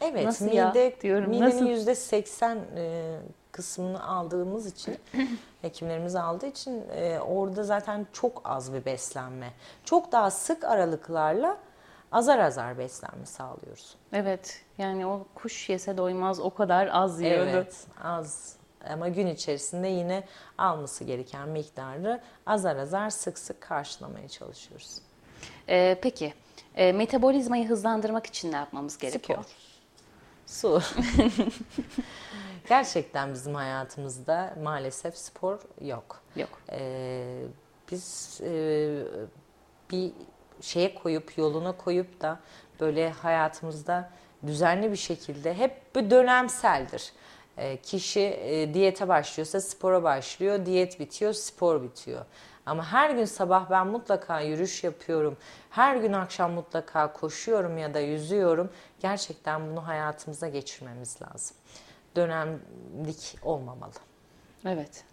Evet, 0.00 0.24
Nasıl 0.24 0.52
ya 0.52 0.68
mide 0.68 0.96
diyorum, 1.00 1.30
midenin 1.30 1.66
yüzde 1.66 1.94
seksen 1.94 2.56
e, 2.76 3.16
kısmını 3.52 4.08
aldığımız 4.08 4.66
için 4.66 4.96
hekimlerimiz 5.62 6.16
aldığı 6.16 6.46
için 6.46 6.82
e, 6.96 7.18
orada 7.20 7.64
zaten 7.64 8.06
çok 8.12 8.42
az 8.44 8.74
bir 8.74 8.84
beslenme. 8.84 9.50
Çok 9.84 10.12
daha 10.12 10.30
sık 10.30 10.64
aralıklarla 10.64 11.58
azar 12.12 12.38
azar 12.38 12.78
beslenme 12.78 13.26
sağlıyoruz. 13.26 13.96
Evet 14.12 14.62
yani 14.78 15.06
o 15.06 15.26
kuş 15.34 15.68
yese 15.68 15.96
doymaz 15.96 16.40
o 16.40 16.54
kadar 16.54 16.88
az 16.92 17.20
yiyordu. 17.20 17.50
Evet 17.50 17.86
az 18.02 18.56
ama 18.90 19.08
gün 19.08 19.26
içerisinde 19.26 19.88
yine 19.88 20.24
alması 20.58 21.04
gereken 21.04 21.48
miktarı 21.48 22.20
azar 22.46 22.76
azar 22.76 23.10
sık 23.10 23.38
sık 23.38 23.60
karşılamaya 23.60 24.28
çalışıyoruz. 24.28 24.98
Ee, 25.68 25.98
peki 26.02 26.34
e, 26.74 26.92
metabolizmayı 26.92 27.68
hızlandırmak 27.68 28.26
için 28.26 28.52
ne 28.52 28.56
yapmamız 28.56 28.98
gerekiyor? 28.98 29.44
Su. 30.46 30.82
Gerçekten 32.68 33.34
bizim 33.34 33.54
hayatımızda 33.54 34.54
maalesef 34.62 35.16
spor 35.16 35.58
yok. 35.80 36.22
Yok. 36.36 36.48
Ee, 36.70 37.42
biz 37.90 38.40
e, 38.44 38.50
bir 39.90 40.12
şeye 40.62 40.94
koyup 40.94 41.38
yoluna 41.38 41.72
koyup 41.72 42.20
da 42.20 42.40
böyle 42.80 43.10
hayatımızda 43.10 44.10
düzenli 44.46 44.90
bir 44.90 44.96
şekilde 44.96 45.54
hep 45.54 45.94
bir 45.96 46.10
dönemseldir. 46.10 47.12
Ee, 47.58 47.76
kişi 47.76 48.20
e, 48.20 48.74
diyete 48.74 49.08
başlıyorsa 49.08 49.60
spora 49.60 50.02
başlıyor, 50.02 50.66
diyet 50.66 51.00
bitiyor, 51.00 51.32
spor 51.32 51.82
bitiyor. 51.82 52.24
Ama 52.66 52.84
her 52.92 53.10
gün 53.10 53.24
sabah 53.24 53.70
ben 53.70 53.86
mutlaka 53.86 54.40
yürüyüş 54.40 54.84
yapıyorum. 54.84 55.36
Her 55.70 55.96
gün 55.96 56.12
akşam 56.12 56.52
mutlaka 56.52 57.12
koşuyorum 57.12 57.78
ya 57.78 57.94
da 57.94 58.00
yüzüyorum. 58.00 58.70
Gerçekten 59.00 59.70
bunu 59.70 59.86
hayatımıza 59.86 60.48
geçirmemiz 60.48 61.22
lazım. 61.22 61.56
Dönemlik 62.16 63.36
olmamalı. 63.42 63.92
Evet. 64.66 65.04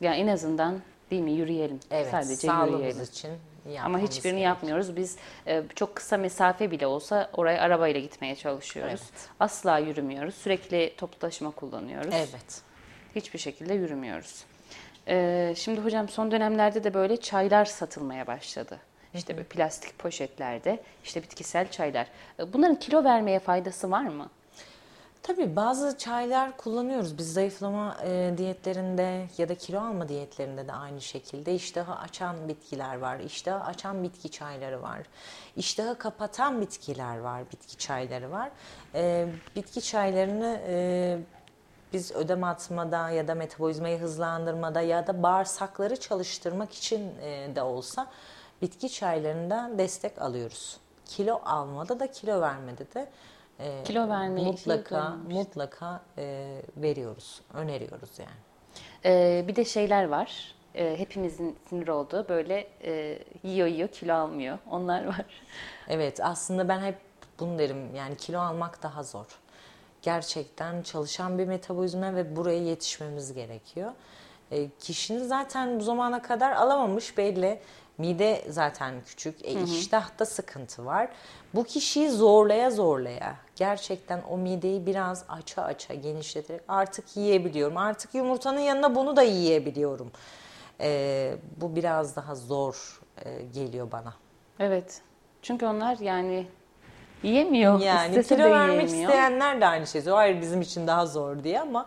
Yani 0.00 0.16
en 0.16 0.26
azından 0.26 0.80
değil 1.10 1.22
mi 1.22 1.32
yürüyelim. 1.32 1.80
Evet, 1.90 2.10
Sadece 2.10 2.46
sağlığımız 2.46 2.80
yürüyelim. 2.80 3.02
için 3.02 3.30
Ama 3.84 3.98
hiçbirini 3.98 4.22
gerekiyor. 4.22 4.38
yapmıyoruz. 4.54 4.96
Biz 4.96 5.16
e, 5.46 5.62
çok 5.74 5.96
kısa 5.96 6.16
mesafe 6.16 6.70
bile 6.70 6.86
olsa 6.86 7.30
oraya 7.32 7.60
arabayla 7.62 8.00
gitmeye 8.00 8.36
çalışıyoruz. 8.36 9.00
Evet. 9.02 9.28
Asla 9.40 9.78
yürümüyoruz. 9.78 10.34
Sürekli 10.34 10.94
toplu 10.96 11.18
taşıma 11.18 11.50
kullanıyoruz. 11.50 12.14
Evet. 12.14 12.62
Hiçbir 13.14 13.38
şekilde 13.38 13.74
yürümüyoruz. 13.74 14.44
Ee, 15.08 15.54
şimdi 15.56 15.80
hocam 15.80 16.08
son 16.08 16.30
dönemlerde 16.30 16.84
de 16.84 16.94
böyle 16.94 17.16
çaylar 17.16 17.64
satılmaya 17.64 18.26
başladı. 18.26 18.78
İşte 19.14 19.36
böyle 19.36 19.48
plastik 19.48 19.98
poşetlerde 19.98 20.80
işte 21.04 21.22
bitkisel 21.22 21.70
çaylar. 21.70 22.06
Ee, 22.40 22.52
Bunların 22.52 22.76
kilo 22.78 23.04
vermeye 23.04 23.38
faydası 23.38 23.90
var 23.90 24.02
mı? 24.04 24.30
Tabii 25.26 25.56
bazı 25.56 25.98
çaylar 25.98 26.56
kullanıyoruz. 26.56 27.18
Biz 27.18 27.32
zayıflama 27.32 27.96
e, 28.04 28.34
diyetlerinde 28.38 29.28
ya 29.38 29.48
da 29.48 29.54
kilo 29.54 29.80
alma 29.80 30.08
diyetlerinde 30.08 30.68
de 30.68 30.72
aynı 30.72 31.00
şekilde 31.00 31.54
iştahı 31.54 31.94
açan 31.94 32.48
bitkiler 32.48 32.98
var. 32.98 33.18
İştahı 33.18 33.64
açan 33.64 34.02
bitki 34.02 34.30
çayları 34.30 34.82
var. 34.82 35.00
İştahı 35.56 35.98
kapatan 35.98 36.60
bitkiler 36.60 37.18
var, 37.18 37.42
bitki 37.52 37.76
çayları 37.76 38.30
var. 38.30 38.50
E, 38.94 39.28
bitki 39.56 39.82
çaylarını 39.82 40.60
e, 40.68 41.18
biz 41.92 42.12
ödem 42.12 42.44
atmada 42.44 43.10
ya 43.10 43.28
da 43.28 43.34
metabolizmayı 43.34 43.98
hızlandırmada 43.98 44.80
ya 44.80 45.06
da 45.06 45.22
bağırsakları 45.22 46.00
çalıştırmak 46.00 46.74
için 46.74 47.00
e, 47.22 47.50
de 47.54 47.62
olsa 47.62 48.06
bitki 48.62 48.88
çaylarından 48.92 49.78
destek 49.78 50.22
alıyoruz. 50.22 50.76
Kilo 51.04 51.40
almada 51.44 52.00
da 52.00 52.10
kilo 52.10 52.40
vermede 52.40 52.94
de 52.94 53.08
e, 53.60 53.82
Kilo 53.84 54.08
vermeyi 54.08 54.46
mutlaka 54.46 55.16
mutlaka 55.30 56.00
e, 56.18 56.56
veriyoruz, 56.76 57.40
öneriyoruz 57.54 58.18
yani. 58.18 58.46
Ee, 59.04 59.44
bir 59.48 59.56
de 59.56 59.64
şeyler 59.64 60.04
var. 60.04 60.54
Ee, 60.74 60.94
hepimizin 60.98 61.58
sinir 61.68 61.88
olduğu 61.88 62.28
böyle 62.28 62.68
e, 62.84 63.18
yiyor 63.42 63.68
yiyor 63.68 63.88
kilo 63.88 64.14
almıyor. 64.14 64.58
Onlar 64.70 65.06
var. 65.06 65.24
Evet 65.88 66.20
aslında 66.22 66.68
ben 66.68 66.80
hep 66.80 66.98
bunu 67.40 67.58
derim 67.58 67.94
yani 67.94 68.16
kilo 68.16 68.40
almak 68.40 68.82
daha 68.82 69.02
zor. 69.02 69.26
Gerçekten 70.02 70.82
çalışan 70.82 71.38
bir 71.38 71.44
metabolizma 71.46 72.14
ve 72.14 72.36
buraya 72.36 72.58
yetişmemiz 72.58 73.34
gerekiyor. 73.34 73.92
E, 74.50 74.68
kişinin 74.80 75.24
zaten 75.24 75.80
bu 75.80 75.84
zamana 75.84 76.22
kadar 76.22 76.52
alamamış 76.52 77.18
belli. 77.18 77.60
Mide 77.98 78.44
zaten 78.48 78.94
küçük, 79.06 79.44
e, 79.44 79.62
iştahta 79.62 80.26
sıkıntı 80.26 80.86
var. 80.86 81.08
Bu 81.54 81.64
kişiyi 81.64 82.10
zorlaya 82.10 82.70
zorlaya 82.70 83.36
gerçekten 83.56 84.22
o 84.30 84.36
mideyi 84.36 84.86
biraz 84.86 85.24
aça 85.28 85.62
aça 85.62 85.94
genişleterek 85.94 86.60
artık 86.68 87.16
yiyebiliyorum. 87.16 87.76
Artık 87.76 88.14
yumurtanın 88.14 88.60
yanına 88.60 88.94
bunu 88.94 89.16
da 89.16 89.22
yiyebiliyorum. 89.22 90.10
E, 90.80 91.34
bu 91.56 91.76
biraz 91.76 92.16
daha 92.16 92.34
zor 92.34 93.00
e, 93.24 93.42
geliyor 93.54 93.92
bana. 93.92 94.14
Evet. 94.58 95.00
Çünkü 95.42 95.66
onlar 95.66 95.98
yani 95.98 96.46
yiyemiyor. 97.22 97.80
Yani 97.80 98.08
İstese 98.08 98.36
kilo 98.36 98.50
vermek 98.50 98.88
yiyemiyor. 98.88 99.10
isteyenler 99.10 99.60
de 99.60 99.66
aynı 99.66 99.86
şey 99.86 100.00
söylüyor. 100.00 100.16
Hayır 100.16 100.40
bizim 100.40 100.60
için 100.60 100.86
daha 100.86 101.06
zor 101.06 101.44
diye 101.44 101.60
ama 101.60 101.86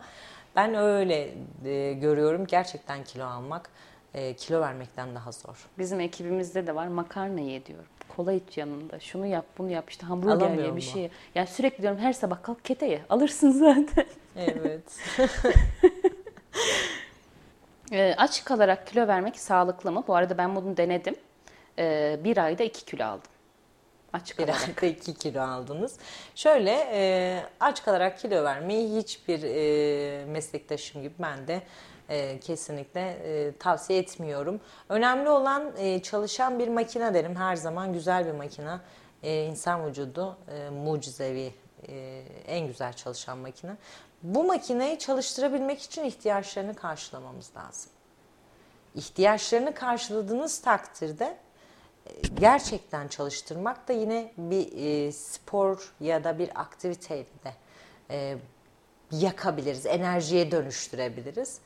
ben 0.55 0.75
öyle 0.75 1.33
e, 1.65 1.93
görüyorum. 1.93 2.45
Gerçekten 2.45 3.03
kilo 3.03 3.25
almak 3.25 3.69
e, 4.13 4.33
kilo 4.33 4.61
vermekten 4.61 5.15
daha 5.15 5.31
zor. 5.31 5.67
Bizim 5.77 5.99
ekibimizde 5.99 6.67
de 6.67 6.75
var 6.75 6.87
makarna 6.87 7.39
ye 7.39 7.65
diyorum. 7.65 7.91
Kola 8.19 8.33
iç 8.33 8.57
yanında. 8.57 8.99
Şunu 8.99 9.25
yap, 9.25 9.45
bunu 9.57 9.69
yap. 9.71 9.89
işte 9.89 10.05
hamburger 10.05 10.49
ye, 10.49 10.75
bir 10.75 10.81
şey. 10.81 11.09
Yani 11.35 11.47
sürekli 11.47 11.81
diyorum 11.81 11.99
her 11.99 12.13
sabah 12.13 12.43
kalk 12.43 12.65
kete 12.65 12.85
ye. 12.85 13.01
Alırsın 13.09 13.51
zaten. 13.51 14.05
Evet. 14.35 14.83
Ee, 17.91 18.15
aç 18.17 18.43
kalarak 18.43 18.87
kilo 18.87 19.07
vermek 19.07 19.39
sağlıklı 19.39 19.91
mı? 19.91 20.03
Bu 20.07 20.15
arada 20.15 20.37
ben 20.37 20.55
bunu 20.55 20.77
denedim. 20.77 21.15
Ee, 21.79 22.19
bir 22.23 22.37
ayda 22.37 22.63
2 22.63 22.85
kilo 22.85 23.05
aldım. 23.05 23.31
Aç 24.13 24.39
Bir 24.39 24.45
kalarak. 24.45 24.83
ayda 24.83 24.95
2 24.95 25.13
kilo 25.13 25.41
aldınız. 25.41 25.97
Şöyle 26.35 26.71
e, 26.91 27.43
aç 27.59 27.83
kalarak 27.83 28.19
kilo 28.19 28.43
vermeyi 28.43 28.97
hiçbir 29.01 29.43
e, 29.43 30.25
meslektaşım 30.25 31.01
gibi 31.01 31.13
ben 31.19 31.47
de 31.47 31.61
e, 32.09 32.39
kesinlikle 32.39 33.01
e, 33.01 33.57
tavsiye 33.57 33.99
etmiyorum. 33.99 34.61
Önemli 34.89 35.29
olan 35.29 35.71
e, 35.77 36.01
çalışan 36.01 36.59
bir 36.59 36.67
makine 36.67 37.13
derim. 37.13 37.35
Her 37.35 37.55
zaman 37.55 37.93
güzel 37.93 38.25
bir 38.25 38.31
makine. 38.31 38.79
İnsan 39.23 39.87
vücudu 39.87 40.37
e, 40.51 40.69
mucizevi, 40.69 41.53
en 42.47 42.67
güzel 42.67 42.93
çalışan 42.93 43.37
makine. 43.37 43.75
Bu 44.23 44.43
makineyi 44.43 44.99
çalıştırabilmek 44.99 45.81
için 45.81 46.03
ihtiyaçlarını 46.03 46.75
karşılamamız 46.75 47.51
lazım. 47.55 47.91
İhtiyaçlarını 48.95 49.73
karşıladığınız 49.73 50.61
takdirde 50.61 51.37
gerçekten 52.33 53.07
çalıştırmak 53.07 53.87
da 53.87 53.93
yine 53.93 54.31
bir 54.37 55.11
spor 55.11 55.93
ya 55.99 56.23
da 56.23 56.39
bir 56.39 56.61
aktiviteyle 56.61 57.25
de 57.43 57.53
yakabiliriz, 59.11 59.85
enerjiye 59.85 60.51
dönüştürebiliriz. 60.51 61.59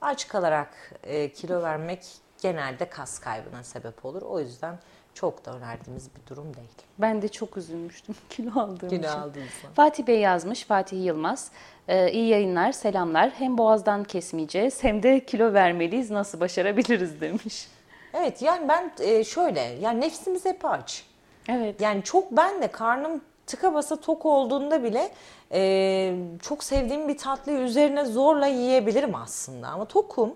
Aç 0.00 0.28
kalarak 0.28 0.92
e, 1.04 1.32
kilo 1.32 1.62
vermek 1.62 2.00
genelde 2.42 2.88
kas 2.90 3.18
kaybına 3.18 3.62
sebep 3.62 4.04
olur. 4.04 4.22
O 4.22 4.40
yüzden 4.40 4.78
çok 5.14 5.44
da 5.46 5.56
önerdiğimiz 5.56 6.08
bir 6.16 6.26
durum 6.30 6.54
değil. 6.56 6.68
Ben 6.98 7.22
de 7.22 7.28
çok 7.28 7.56
üzülmüştüm 7.56 8.14
kilo 8.30 8.60
aldığım 8.60 8.88
Kilo 8.88 9.00
için. 9.00 9.08
zaman. 9.08 9.32
Fatih 9.74 10.06
Bey 10.06 10.20
yazmış, 10.20 10.64
Fatih 10.64 11.04
Yılmaz. 11.04 11.50
Ee, 11.88 12.12
iyi 12.12 12.28
yayınlar, 12.28 12.72
selamlar. 12.72 13.30
Hem 13.30 13.58
boğazdan 13.58 14.04
kesmeyeceğiz 14.04 14.84
hem 14.84 15.02
de 15.02 15.24
kilo 15.24 15.52
vermeliyiz. 15.52 16.10
Nasıl 16.10 16.40
başarabiliriz 16.40 17.20
demiş. 17.20 17.68
Evet 18.14 18.42
yani 18.42 18.68
ben 18.68 18.92
e, 19.00 19.24
şöyle 19.24 19.60
yani 19.60 20.00
nefsimiz 20.00 20.44
hep 20.44 20.64
aç. 20.64 21.04
Evet. 21.48 21.80
Yani 21.80 22.02
çok 22.02 22.32
ben 22.32 22.62
de 22.62 22.68
karnım 22.68 23.20
tıka 23.48 23.74
basa 23.74 23.96
tok 24.00 24.26
olduğunda 24.26 24.82
bile 24.82 25.10
e, 25.52 26.14
çok 26.42 26.64
sevdiğim 26.64 27.08
bir 27.08 27.18
tatlıyı 27.18 27.58
üzerine 27.58 28.04
zorla 28.04 28.46
yiyebilirim 28.46 29.14
aslında. 29.14 29.68
Ama 29.68 29.84
tokum. 29.84 30.34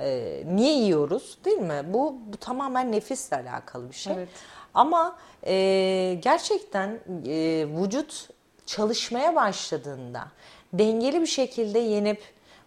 E, 0.00 0.42
niye 0.46 0.72
yiyoruz 0.72 1.38
değil 1.44 1.58
mi? 1.58 1.82
Bu, 1.86 2.16
bu 2.26 2.36
tamamen 2.36 2.92
nefisle 2.92 3.36
alakalı 3.36 3.88
bir 3.88 3.94
şey. 3.94 4.12
Evet. 4.12 4.28
Ama 4.74 5.18
e, 5.46 6.18
gerçekten 6.22 7.00
e, 7.26 7.66
vücut 7.68 8.28
çalışmaya 8.66 9.36
başladığında 9.36 10.28
dengeli 10.72 11.20
bir 11.20 11.26
şekilde 11.26 11.78
yenip 11.78 12.22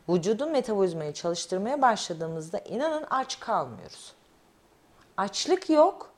vücudun 0.09 0.51
metabolizmayı 0.51 1.13
çalıştırmaya 1.13 1.81
başladığımızda 1.81 2.59
inanın 2.59 3.05
aç 3.09 3.39
kalmıyoruz. 3.39 4.13
Açlık 5.17 5.69
yok. 5.69 6.11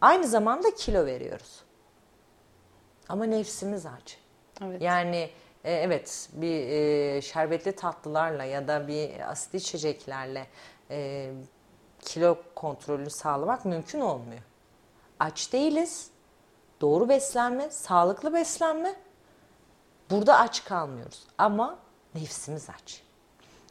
Aynı 0.00 0.26
zamanda 0.26 0.74
kilo 0.74 1.06
veriyoruz. 1.06 1.65
Ama 3.08 3.24
nefsimiz 3.24 3.86
aç. 3.86 4.18
Evet. 4.62 4.82
Yani 4.82 5.30
e, 5.64 5.72
evet 5.72 6.28
bir 6.32 6.68
e, 6.68 7.22
şerbetli 7.22 7.72
tatlılarla 7.72 8.44
ya 8.44 8.68
da 8.68 8.88
bir 8.88 9.30
asitli 9.30 9.56
içeceklerle 9.56 10.46
e, 10.90 11.30
kilo 12.00 12.38
kontrolünü 12.54 13.10
sağlamak 13.10 13.64
mümkün 13.64 14.00
olmuyor. 14.00 14.42
Aç 15.20 15.52
değiliz. 15.52 16.10
Doğru 16.80 17.08
beslenme, 17.08 17.70
sağlıklı 17.70 18.34
beslenme. 18.34 18.94
Burada 20.10 20.38
aç 20.38 20.64
kalmıyoruz 20.64 21.24
ama 21.38 21.78
nefsimiz 22.14 22.70
aç. 22.70 23.02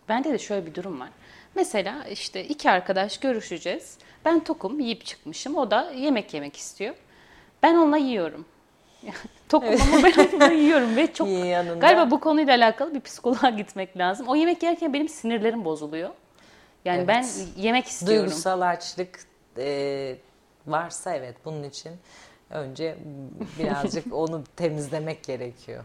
Bende 0.09 0.31
de 0.31 0.39
şöyle 0.39 0.65
bir 0.65 0.75
durum 0.75 0.99
var. 0.99 1.09
Mesela 1.55 2.05
işte 2.05 2.45
iki 2.45 2.71
arkadaş 2.71 3.19
görüşeceğiz. 3.19 3.97
Ben 4.25 4.43
tokum 4.43 4.79
yiyip 4.79 5.05
çıkmışım. 5.05 5.55
O 5.55 5.71
da 5.71 5.91
yemek 5.91 6.33
yemek 6.33 6.57
istiyor. 6.57 6.95
Ben 7.63 7.75
onunla 7.75 7.97
yiyorum. 7.97 8.45
tokum 9.49 9.75
ama 9.93 10.07
ben 10.39 10.51
yiyorum 10.51 10.95
ve 10.95 11.13
çok 11.13 11.27
galiba 11.81 12.11
bu 12.11 12.19
konuyla 12.19 12.55
alakalı 12.55 12.93
bir 12.93 13.01
psikoloğa 13.01 13.49
gitmek 13.49 13.97
lazım. 13.97 14.27
O 14.27 14.35
yemek 14.35 14.63
yerken 14.63 14.93
benim 14.93 15.09
sinirlerim 15.09 15.65
bozuluyor. 15.65 16.09
Yani 16.85 16.97
Evet. 16.97 17.07
ben 17.07 17.25
yemek 17.57 17.87
istiyorum. 17.87 18.25
Duygusal 18.25 18.61
açlık 18.61 19.19
e, 19.57 20.15
varsa 20.67 21.15
evet 21.15 21.35
bunun 21.45 21.63
için 21.63 21.91
önce 22.49 22.97
birazcık 23.59 24.13
onu 24.13 24.43
temizlemek 24.55 25.23
gerekiyor. 25.23 25.83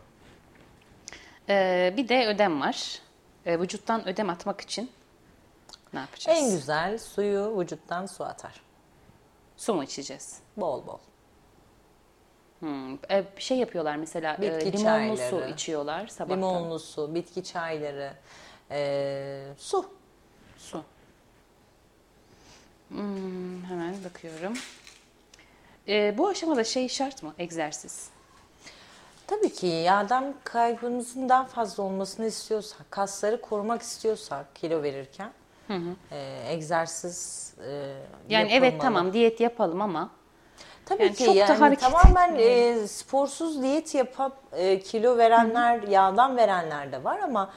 Ee, 1.48 1.94
bir 1.96 2.08
de 2.08 2.26
ödem 2.26 2.60
var. 2.60 3.00
Ee, 3.46 3.60
vücuttan 3.60 4.08
ödem 4.08 4.30
atmak 4.30 4.60
için 4.60 4.90
ne 5.92 6.00
yapacağız? 6.00 6.38
En 6.38 6.50
güzel 6.50 6.98
suyu 6.98 7.58
vücuttan 7.58 8.06
su 8.06 8.24
atar. 8.24 8.60
Su 9.56 9.74
mu 9.74 9.84
içeceğiz? 9.84 10.38
Bol 10.56 10.86
bol. 10.86 10.98
Hmm. 12.60 12.96
Bir 13.36 13.42
şey 13.42 13.58
yapıyorlar 13.58 13.96
mesela 13.96 14.36
e, 14.40 14.42
Bitki 14.42 14.78
limonlu 14.78 15.16
su 15.16 15.30
çayları. 15.30 15.50
içiyorlar 15.50 16.06
sabahtan. 16.06 16.36
Limonlu 16.38 16.78
su, 16.78 17.14
bitki 17.14 17.44
çayları, 17.44 18.12
e, 18.70 19.42
su. 19.58 19.90
Su. 20.58 20.82
Hmm, 22.88 23.62
hemen 23.64 23.94
bakıyorum. 24.04 24.52
Ee, 25.88 26.14
bu 26.18 26.28
aşamada 26.28 26.64
şey 26.64 26.88
şart 26.88 27.22
mı? 27.22 27.34
Egzersiz. 27.38 28.08
Tabii 29.26 29.52
ki 29.52 29.66
yağdan 29.66 30.34
kaybımızın 30.44 31.28
daha 31.28 31.44
fazla 31.44 31.82
olmasını 31.82 32.26
istiyorsak, 32.26 32.90
kasları 32.90 33.40
korumak 33.40 33.82
istiyorsak 33.82 34.54
kilo 34.56 34.82
verirken 34.82 35.30
e, 36.10 36.42
egzersiz 36.48 37.52
e, 37.66 37.94
Yani 38.28 38.48
evet 38.52 38.72
yapılmalı. 38.72 38.78
tamam 38.82 39.12
diyet 39.12 39.40
yapalım 39.40 39.82
ama 39.82 40.10
Tabii 40.90 41.02
Yani 41.02 41.14
ki 41.14 41.24
çok 41.24 41.34
da 41.34 41.38
yani 41.38 41.58
hareket 41.58 41.84
tamamen 41.84 42.36
e, 42.38 42.88
sporsuz 42.88 43.62
diyet 43.62 43.94
yapıp 43.94 44.32
e, 44.52 44.80
kilo 44.80 45.18
verenler, 45.18 45.82
yağdan 45.82 46.36
verenler 46.36 46.92
de 46.92 47.04
var 47.04 47.18
ama 47.18 47.50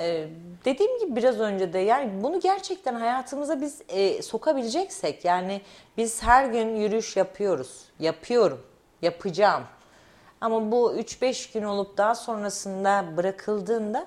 e, 0.00 0.28
dediğim 0.64 0.98
gibi 0.98 1.16
biraz 1.16 1.40
önce 1.40 1.72
de 1.72 1.78
yani 1.78 2.22
bunu 2.22 2.40
gerçekten 2.40 2.94
hayatımıza 2.94 3.60
biz 3.60 3.82
e, 3.88 4.22
sokabileceksek 4.22 5.24
yani 5.24 5.60
biz 5.96 6.22
her 6.22 6.44
gün 6.44 6.76
yürüyüş 6.76 7.16
yapıyoruz, 7.16 7.84
yapıyorum, 8.00 8.62
yapacağım. 9.02 9.62
Ama 10.40 10.72
bu 10.72 10.94
3-5 10.94 11.52
gün 11.52 11.62
olup 11.62 11.96
daha 11.96 12.14
sonrasında 12.14 13.04
bırakıldığında 13.16 14.06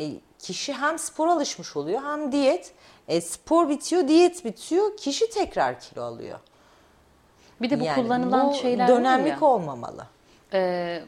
e, 0.00 0.04
kişi 0.38 0.72
hem 0.72 0.98
spor 0.98 1.28
alışmış 1.28 1.76
oluyor 1.76 2.02
hem 2.02 2.32
diyet. 2.32 2.72
E, 3.08 3.20
spor 3.20 3.68
bitiyor, 3.68 4.08
diyet 4.08 4.44
bitiyor, 4.44 4.96
kişi 4.96 5.30
tekrar 5.30 5.80
kilo 5.80 6.02
alıyor. 6.02 6.38
Bir 7.62 7.70
de 7.70 7.80
bu 7.80 7.84
Yani 7.84 8.02
kullanılan 8.02 8.50
bu 8.50 8.54
şeyler 8.54 8.88
dönemlik 8.88 9.42
ya. 9.42 9.48
olmamalı. 9.48 10.06
Ee, 10.52 11.02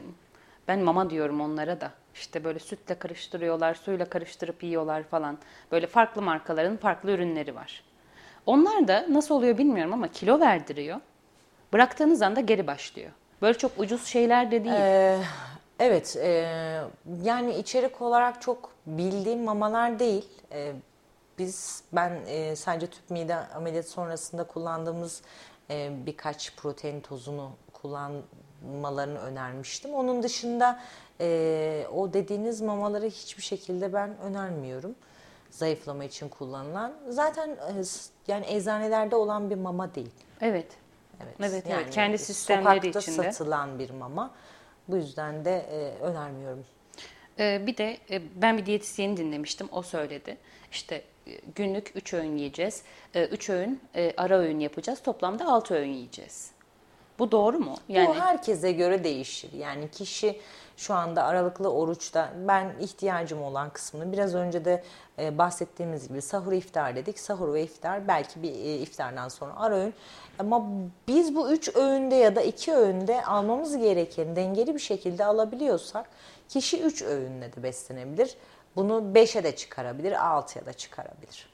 ben 0.67 0.79
mama 0.79 1.09
diyorum 1.09 1.41
onlara 1.41 1.81
da. 1.81 1.91
İşte 2.15 2.43
böyle 2.43 2.59
sütle 2.59 2.95
karıştırıyorlar, 2.95 3.73
suyla 3.73 4.05
karıştırıp 4.05 4.63
yiyorlar 4.63 5.03
falan. 5.03 5.37
Böyle 5.71 5.87
farklı 5.87 6.21
markaların 6.21 6.77
farklı 6.77 7.11
ürünleri 7.11 7.55
var. 7.55 7.83
Onlar 8.45 8.87
da 8.87 9.05
nasıl 9.09 9.35
oluyor 9.35 9.57
bilmiyorum 9.57 9.93
ama 9.93 10.07
kilo 10.07 10.39
verdiriyor. 10.39 10.99
Bıraktığınız 11.73 12.21
anda 12.21 12.39
geri 12.39 12.67
başlıyor. 12.67 13.11
Böyle 13.41 13.57
çok 13.57 13.71
ucuz 13.77 14.05
şeyler 14.05 14.51
de 14.51 14.63
değil. 14.63 14.75
Ee, 14.79 15.19
evet, 15.79 16.15
e, 16.15 16.81
yani 17.23 17.55
içerik 17.55 18.01
olarak 18.01 18.41
çok 18.41 18.71
bildiğim 18.85 19.43
mamalar 19.43 19.99
değil. 19.99 20.29
E, 20.51 20.71
biz, 21.39 21.83
ben 21.93 22.19
e, 22.27 22.55
sadece 22.55 22.87
tüp 22.87 23.09
mide 23.09 23.35
ameliyatı 23.35 23.89
sonrasında 23.89 24.43
kullandığımız 24.43 25.21
e, 25.69 25.91
birkaç 26.05 26.55
protein 26.55 27.01
tozunu 27.01 27.51
kullanmalarını 27.73 29.19
önermiştim. 29.19 29.93
Onun 29.93 30.23
dışında 30.23 30.79
e, 31.21 31.87
o 31.93 32.13
dediğiniz 32.13 32.61
mamaları 32.61 33.05
hiçbir 33.05 33.43
şekilde 33.43 33.93
ben 33.93 34.17
önermiyorum. 34.17 34.95
Zayıflama 35.51 36.03
için 36.03 36.29
kullanılan. 36.29 36.93
Zaten 37.09 37.49
e, 37.49 37.83
yani 38.27 38.45
eczanelerde 38.49 39.15
olan 39.15 39.49
bir 39.49 39.55
mama 39.55 39.95
değil. 39.95 40.11
Evet. 40.41 40.67
Evet, 41.23 41.35
Evet, 41.39 41.65
yani 41.69 41.81
evet. 41.81 41.93
Kendi 41.93 42.17
sistemleri 42.17 42.75
sokakta 42.75 42.99
içinde. 42.99 43.31
satılan 43.31 43.79
bir 43.79 43.89
mama. 43.89 44.31
Bu 44.87 44.95
yüzden 44.95 45.45
de 45.45 45.57
e, 45.57 46.03
önermiyorum. 46.03 46.65
Ee, 47.39 47.63
bir 47.67 47.77
de 47.77 47.97
e, 48.11 48.21
ben 48.41 48.57
bir 48.57 48.65
diyetisyeni 48.65 49.17
dinlemiştim. 49.17 49.67
O 49.71 49.81
söyledi. 49.81 50.37
İşte 50.71 51.01
günlük 51.55 51.91
3 51.95 52.13
öğün 52.13 52.37
yiyeceğiz. 52.37 52.81
3 53.15 53.49
öğün 53.49 53.81
e, 53.95 54.13
ara 54.17 54.37
öğün 54.39 54.59
yapacağız. 54.59 55.01
Toplamda 55.01 55.47
6 55.47 55.75
öğün 55.75 55.93
yiyeceğiz. 55.93 56.51
Bu 57.19 57.31
doğru 57.31 57.59
mu? 57.59 57.75
Yani 57.89 58.07
Bu 58.07 58.15
herkese 58.15 58.71
göre 58.71 59.03
değişir. 59.03 59.53
Yani 59.53 59.91
kişi 59.91 60.39
şu 60.77 60.93
anda 60.93 61.23
aralıklı 61.23 61.71
oruçta 61.71 62.33
ben 62.47 62.73
ihtiyacım 62.79 63.43
olan 63.43 63.69
kısmını 63.69 64.11
biraz 64.11 64.35
önce 64.35 64.65
de 64.65 64.83
e, 65.19 65.37
bahsettiğimiz 65.37 66.07
gibi 66.07 66.21
sahur 66.21 66.51
iftar 66.51 66.95
dedik. 66.95 67.19
Sahur 67.19 67.53
ve 67.53 67.63
iftar 67.63 68.07
belki 68.07 68.43
bir 68.43 68.51
e, 68.51 68.77
iftardan 68.77 69.27
sonra 69.27 69.53
ara 69.57 69.75
öğün. 69.75 69.93
Ama 70.39 70.65
biz 71.07 71.35
bu 71.35 71.51
üç 71.51 71.75
öğünde 71.75 72.15
ya 72.15 72.35
da 72.35 72.41
iki 72.41 72.73
öğünde 72.73 73.25
almamız 73.25 73.77
gereken 73.77 74.35
dengeli 74.35 74.73
bir 74.73 74.79
şekilde 74.79 75.25
alabiliyorsak 75.25 76.05
kişi 76.49 76.81
üç 76.81 77.01
öğünle 77.01 77.53
de 77.55 77.63
beslenebilir. 77.63 78.35
Bunu 78.75 79.15
beşe 79.15 79.43
de 79.43 79.55
çıkarabilir, 79.55 80.27
altıya 80.27 80.65
da 80.65 80.73
çıkarabilir. 80.73 81.49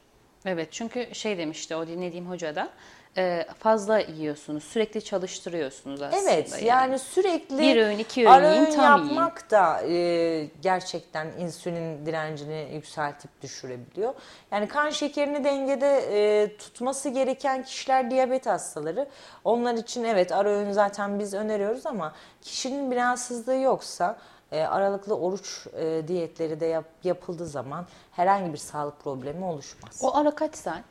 Evet 0.46 0.68
çünkü 0.72 1.16
şey 1.16 1.38
demişti 1.38 1.76
o 1.76 1.88
dinlediğim 1.88 2.30
hoca 2.30 2.56
da 2.56 2.70
e, 3.18 3.46
fazla 3.60 4.00
yiyorsunuz, 4.00 4.64
sürekli 4.64 5.04
çalıştırıyorsunuz 5.04 6.02
aslında. 6.02 6.32
Evet 6.32 6.64
yani, 6.64 7.00
sürekli 7.00 7.58
Bir 7.58 7.78
öğün, 7.78 7.98
iki 7.98 8.22
öğün 8.22 8.32
ara 8.32 8.52
yiyin, 8.52 8.66
öğün 8.66 8.76
tam 8.76 9.02
yiyin. 9.04 9.10
yapmak 9.10 9.52
da 9.52 9.82
e, 9.82 10.50
gerçekten 10.62 11.28
insülin 11.40 12.06
direncini 12.06 12.70
yükseltip 12.74 13.42
düşürebiliyor. 13.42 14.14
Yani 14.52 14.68
kan 14.68 14.90
şekerini 14.90 15.44
dengede 15.44 15.98
e, 16.44 16.58
tutması 16.58 17.10
gereken 17.10 17.64
kişiler 17.64 18.12
diyabet 18.12 18.46
hastaları. 18.46 19.08
Onlar 19.44 19.74
için 19.74 20.04
evet 20.04 20.32
ara 20.32 20.50
öğün 20.50 20.72
zaten 20.72 21.20
biz 21.20 21.34
öneriyoruz 21.34 21.86
ama 21.86 22.14
kişinin 22.42 22.92
bir 22.92 22.96
rahatsızlığı 22.96 23.56
yoksa 23.56 24.18
e, 24.52 24.62
aralıklı 24.64 25.18
oruç 25.18 25.68
e, 25.78 26.04
diyetleri 26.08 26.60
de 26.60 26.66
yap- 26.66 26.86
yapıldığı 27.04 27.46
zaman 27.48 27.86
herhangi 28.12 28.54
bir 28.54 28.58
sağlık 28.58 29.00
problemi 29.00 29.46
oluşmaz. 29.46 30.00
O 30.04 30.16
ara 30.18 30.36
kaç 30.36 30.56
saat? 30.56 30.84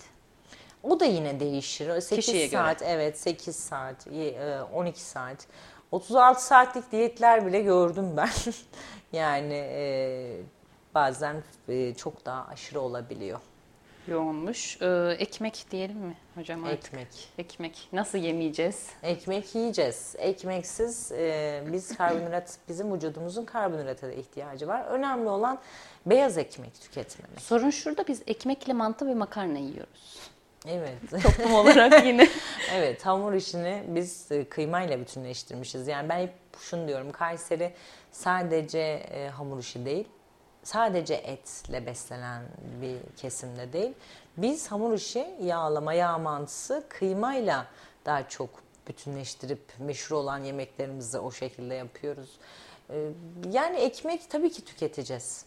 O 0.83 1.01
da 1.01 1.05
yine 1.05 1.41
değişir. 1.41 2.01
8 2.01 2.09
Kişiye 2.27 2.47
göre. 2.47 2.61
saat 2.63 2.83
evet 2.83 3.19
8 3.21 3.57
saat, 3.57 4.07
ye- 4.07 4.31
e, 4.33 4.63
12 4.63 5.01
saat. 5.01 5.47
36 5.93 6.45
saatlik 6.45 6.93
diyetler 6.93 7.47
bile 7.47 7.61
gördüm 7.61 8.17
ben. 8.17 8.29
yani 9.13 9.55
e, 9.55 10.37
bazen 10.95 11.43
e, 11.69 11.95
çok 11.95 12.27
daha 12.27 12.47
aşırı 12.49 12.81
olabiliyor. 12.81 13.41
Yoğunmuş. 14.09 14.83
Ee, 14.83 15.17
ekmek 15.19 15.67
diyelim 15.71 15.97
mi 15.97 16.17
hocam 16.35 16.65
artık? 16.65 16.95
Ekmek. 16.95 17.29
Ekmek. 17.39 17.89
Nasıl 17.93 18.19
yemeyeceğiz? 18.19 18.87
Ekmek 19.03 19.55
yiyeceğiz. 19.55 20.15
Ekmeksiz 20.19 21.13
e, 21.13 21.63
biz 21.73 21.97
karbonhidrat, 21.97 22.59
bizim 22.69 22.95
vücudumuzun 22.95 23.45
karbonhidrata 23.45 24.09
da 24.09 24.13
ihtiyacı 24.13 24.69
var. 24.69 24.85
Önemli 24.85 25.29
olan 25.29 25.59
beyaz 26.07 26.39
ekmek 26.39 26.81
tüketmemek. 26.81 27.41
Sorun 27.41 27.71
şurada 27.71 28.07
biz 28.09 28.23
ekmekle 28.27 28.73
mantı 28.73 29.07
ve 29.07 29.15
makarna 29.15 29.59
yiyoruz. 29.59 30.21
Evet. 30.69 30.99
Toplum 31.23 31.55
olarak 31.55 32.07
yine. 32.07 32.29
Evet 32.75 33.07
hamur 33.07 33.33
işini 33.33 33.83
biz 33.89 34.33
e, 34.33 34.45
kıymayla 34.45 35.01
bütünleştirmişiz. 35.01 35.89
Yani 35.89 36.09
ben 36.09 36.19
hep 36.19 36.33
şunu 36.61 36.89
diyorum 36.89 37.13
Kayseri 37.13 37.73
sadece 38.13 38.79
e, 38.79 39.29
hamur 39.29 39.59
işi 39.59 39.85
değil 39.85 40.09
sadece 40.63 41.15
etle 41.15 41.87
beslenen 41.87 42.43
bir 42.83 42.99
kesimde 43.17 43.73
değil. 43.73 43.93
Biz 44.37 44.73
hamur 44.73 44.93
işi 44.95 45.35
yağlama, 45.43 45.93
yağ 45.93 46.19
mantısı 46.19 46.85
kıymayla 46.89 47.67
daha 48.07 48.29
çok 48.29 48.51
bütünleştirip 48.89 49.63
meşhur 49.79 50.17
olan 50.17 50.39
yemeklerimizi 50.39 51.19
o 51.19 51.31
şekilde 51.31 51.75
yapıyoruz. 51.75 52.39
E, 52.91 53.09
Yani 53.51 53.77
ekmek 53.77 54.31
tabii 54.31 54.51
ki 54.53 54.65
tüketeceğiz. 54.65 55.45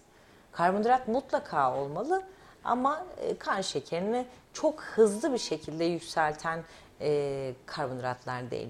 Karbonhidrat 0.51 1.07
mutlaka 1.07 1.75
olmalı 1.77 2.23
ama 2.63 3.05
e, 3.21 3.37
kan 3.37 3.61
şekerini 3.61 4.25
çok 4.53 4.81
hızlı 4.81 5.33
bir 5.33 5.37
şekilde 5.37 5.83
yükselten 5.83 6.63
e, 7.01 7.53
karbonhidratlar 7.65 8.51
değil. 8.51 8.69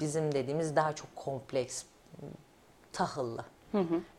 Bizim 0.00 0.32
dediğimiz 0.34 0.76
daha 0.76 0.92
çok 0.94 1.16
kompleks, 1.16 1.84
tahıllı. 2.92 3.44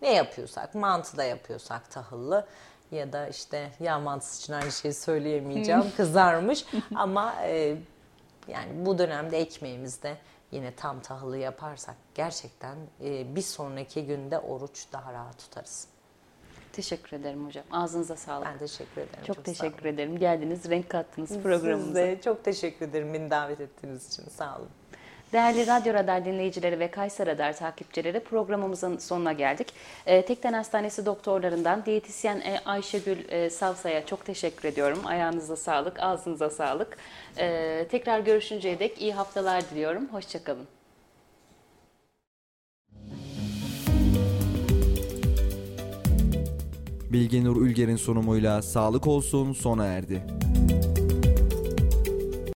Ne 0.01 0.13
yapıyorsak, 0.13 0.75
mantı 0.75 1.17
da 1.17 1.23
yapıyorsak 1.23 1.91
tahıllı 1.91 2.47
ya 2.91 3.13
da 3.13 3.27
işte 3.27 3.71
yağ 3.79 3.99
mantısı 3.99 4.41
için 4.41 4.53
aynı 4.53 4.71
şeyi 4.71 4.93
söyleyemeyeceğim, 4.93 5.83
kızarmış 5.97 6.65
ama 6.95 7.35
e, 7.43 7.77
yani 8.47 8.85
bu 8.85 8.97
dönemde 8.97 9.37
ekmeğimizde 9.37 10.17
yine 10.51 10.75
tam 10.75 10.99
tahıllı 10.99 11.37
yaparsak 11.37 11.95
gerçekten 12.15 12.77
e, 13.03 13.35
bir 13.35 13.41
sonraki 13.41 14.05
günde 14.05 14.39
oruç 14.39 14.85
daha 14.93 15.13
rahat 15.13 15.39
tutarız. 15.39 15.87
Teşekkür 16.73 17.17
ederim 17.17 17.45
hocam. 17.45 17.63
Ağzınıza 17.71 18.15
sağlık. 18.15 18.47
Ben 18.47 18.57
teşekkür 18.57 19.01
ederim. 19.01 19.23
Çok, 19.25 19.35
sağ 19.35 19.43
teşekkür 19.43 19.85
ederim. 19.85 20.19
Geldiniz, 20.19 20.69
renk 20.69 20.89
kattınız 20.89 21.29
Siz 21.29 21.43
programımıza. 21.43 21.93
de 21.95 22.21
çok 22.21 22.43
teşekkür 22.43 22.85
ederim 22.85 23.13
beni 23.13 23.29
davet 23.31 23.61
ettiğiniz 23.61 24.07
için. 24.07 24.29
Sağ 24.29 24.57
olun. 24.57 24.69
Değerli 25.33 25.67
Radyo 25.67 25.93
Radar 25.93 26.25
dinleyicileri 26.25 26.79
ve 26.79 26.91
Kayser 26.91 27.27
Radar 27.27 27.57
takipçileri 27.57 28.19
programımızın 28.19 28.97
sonuna 28.97 29.33
geldik. 29.33 29.67
E, 30.05 30.25
Tekden 30.25 30.53
Hastanesi 30.53 31.05
doktorlarından 31.05 31.85
diyetisyen 31.85 32.39
e, 32.39 32.59
Ayşegül 32.65 33.17
e, 33.29 33.49
Savsa'ya 33.49 34.05
çok 34.05 34.25
teşekkür 34.25 34.67
ediyorum. 34.67 34.99
Ayağınıza 35.05 35.55
sağlık, 35.55 35.99
ağzınıza 35.99 36.49
sağlık. 36.49 36.97
E, 37.37 37.87
tekrar 37.91 38.19
görüşünceye 38.19 38.79
dek 38.79 39.01
iyi 39.01 39.13
haftalar 39.13 39.69
diliyorum. 39.69 40.07
Hoşçakalın. 40.11 40.67
Bilge 47.11 47.43
Nur 47.43 47.61
Ülger'in 47.61 47.95
sunumuyla 47.95 48.61
Sağlık 48.61 49.07
Olsun 49.07 49.53
sona 49.53 49.85
erdi. 49.85 50.23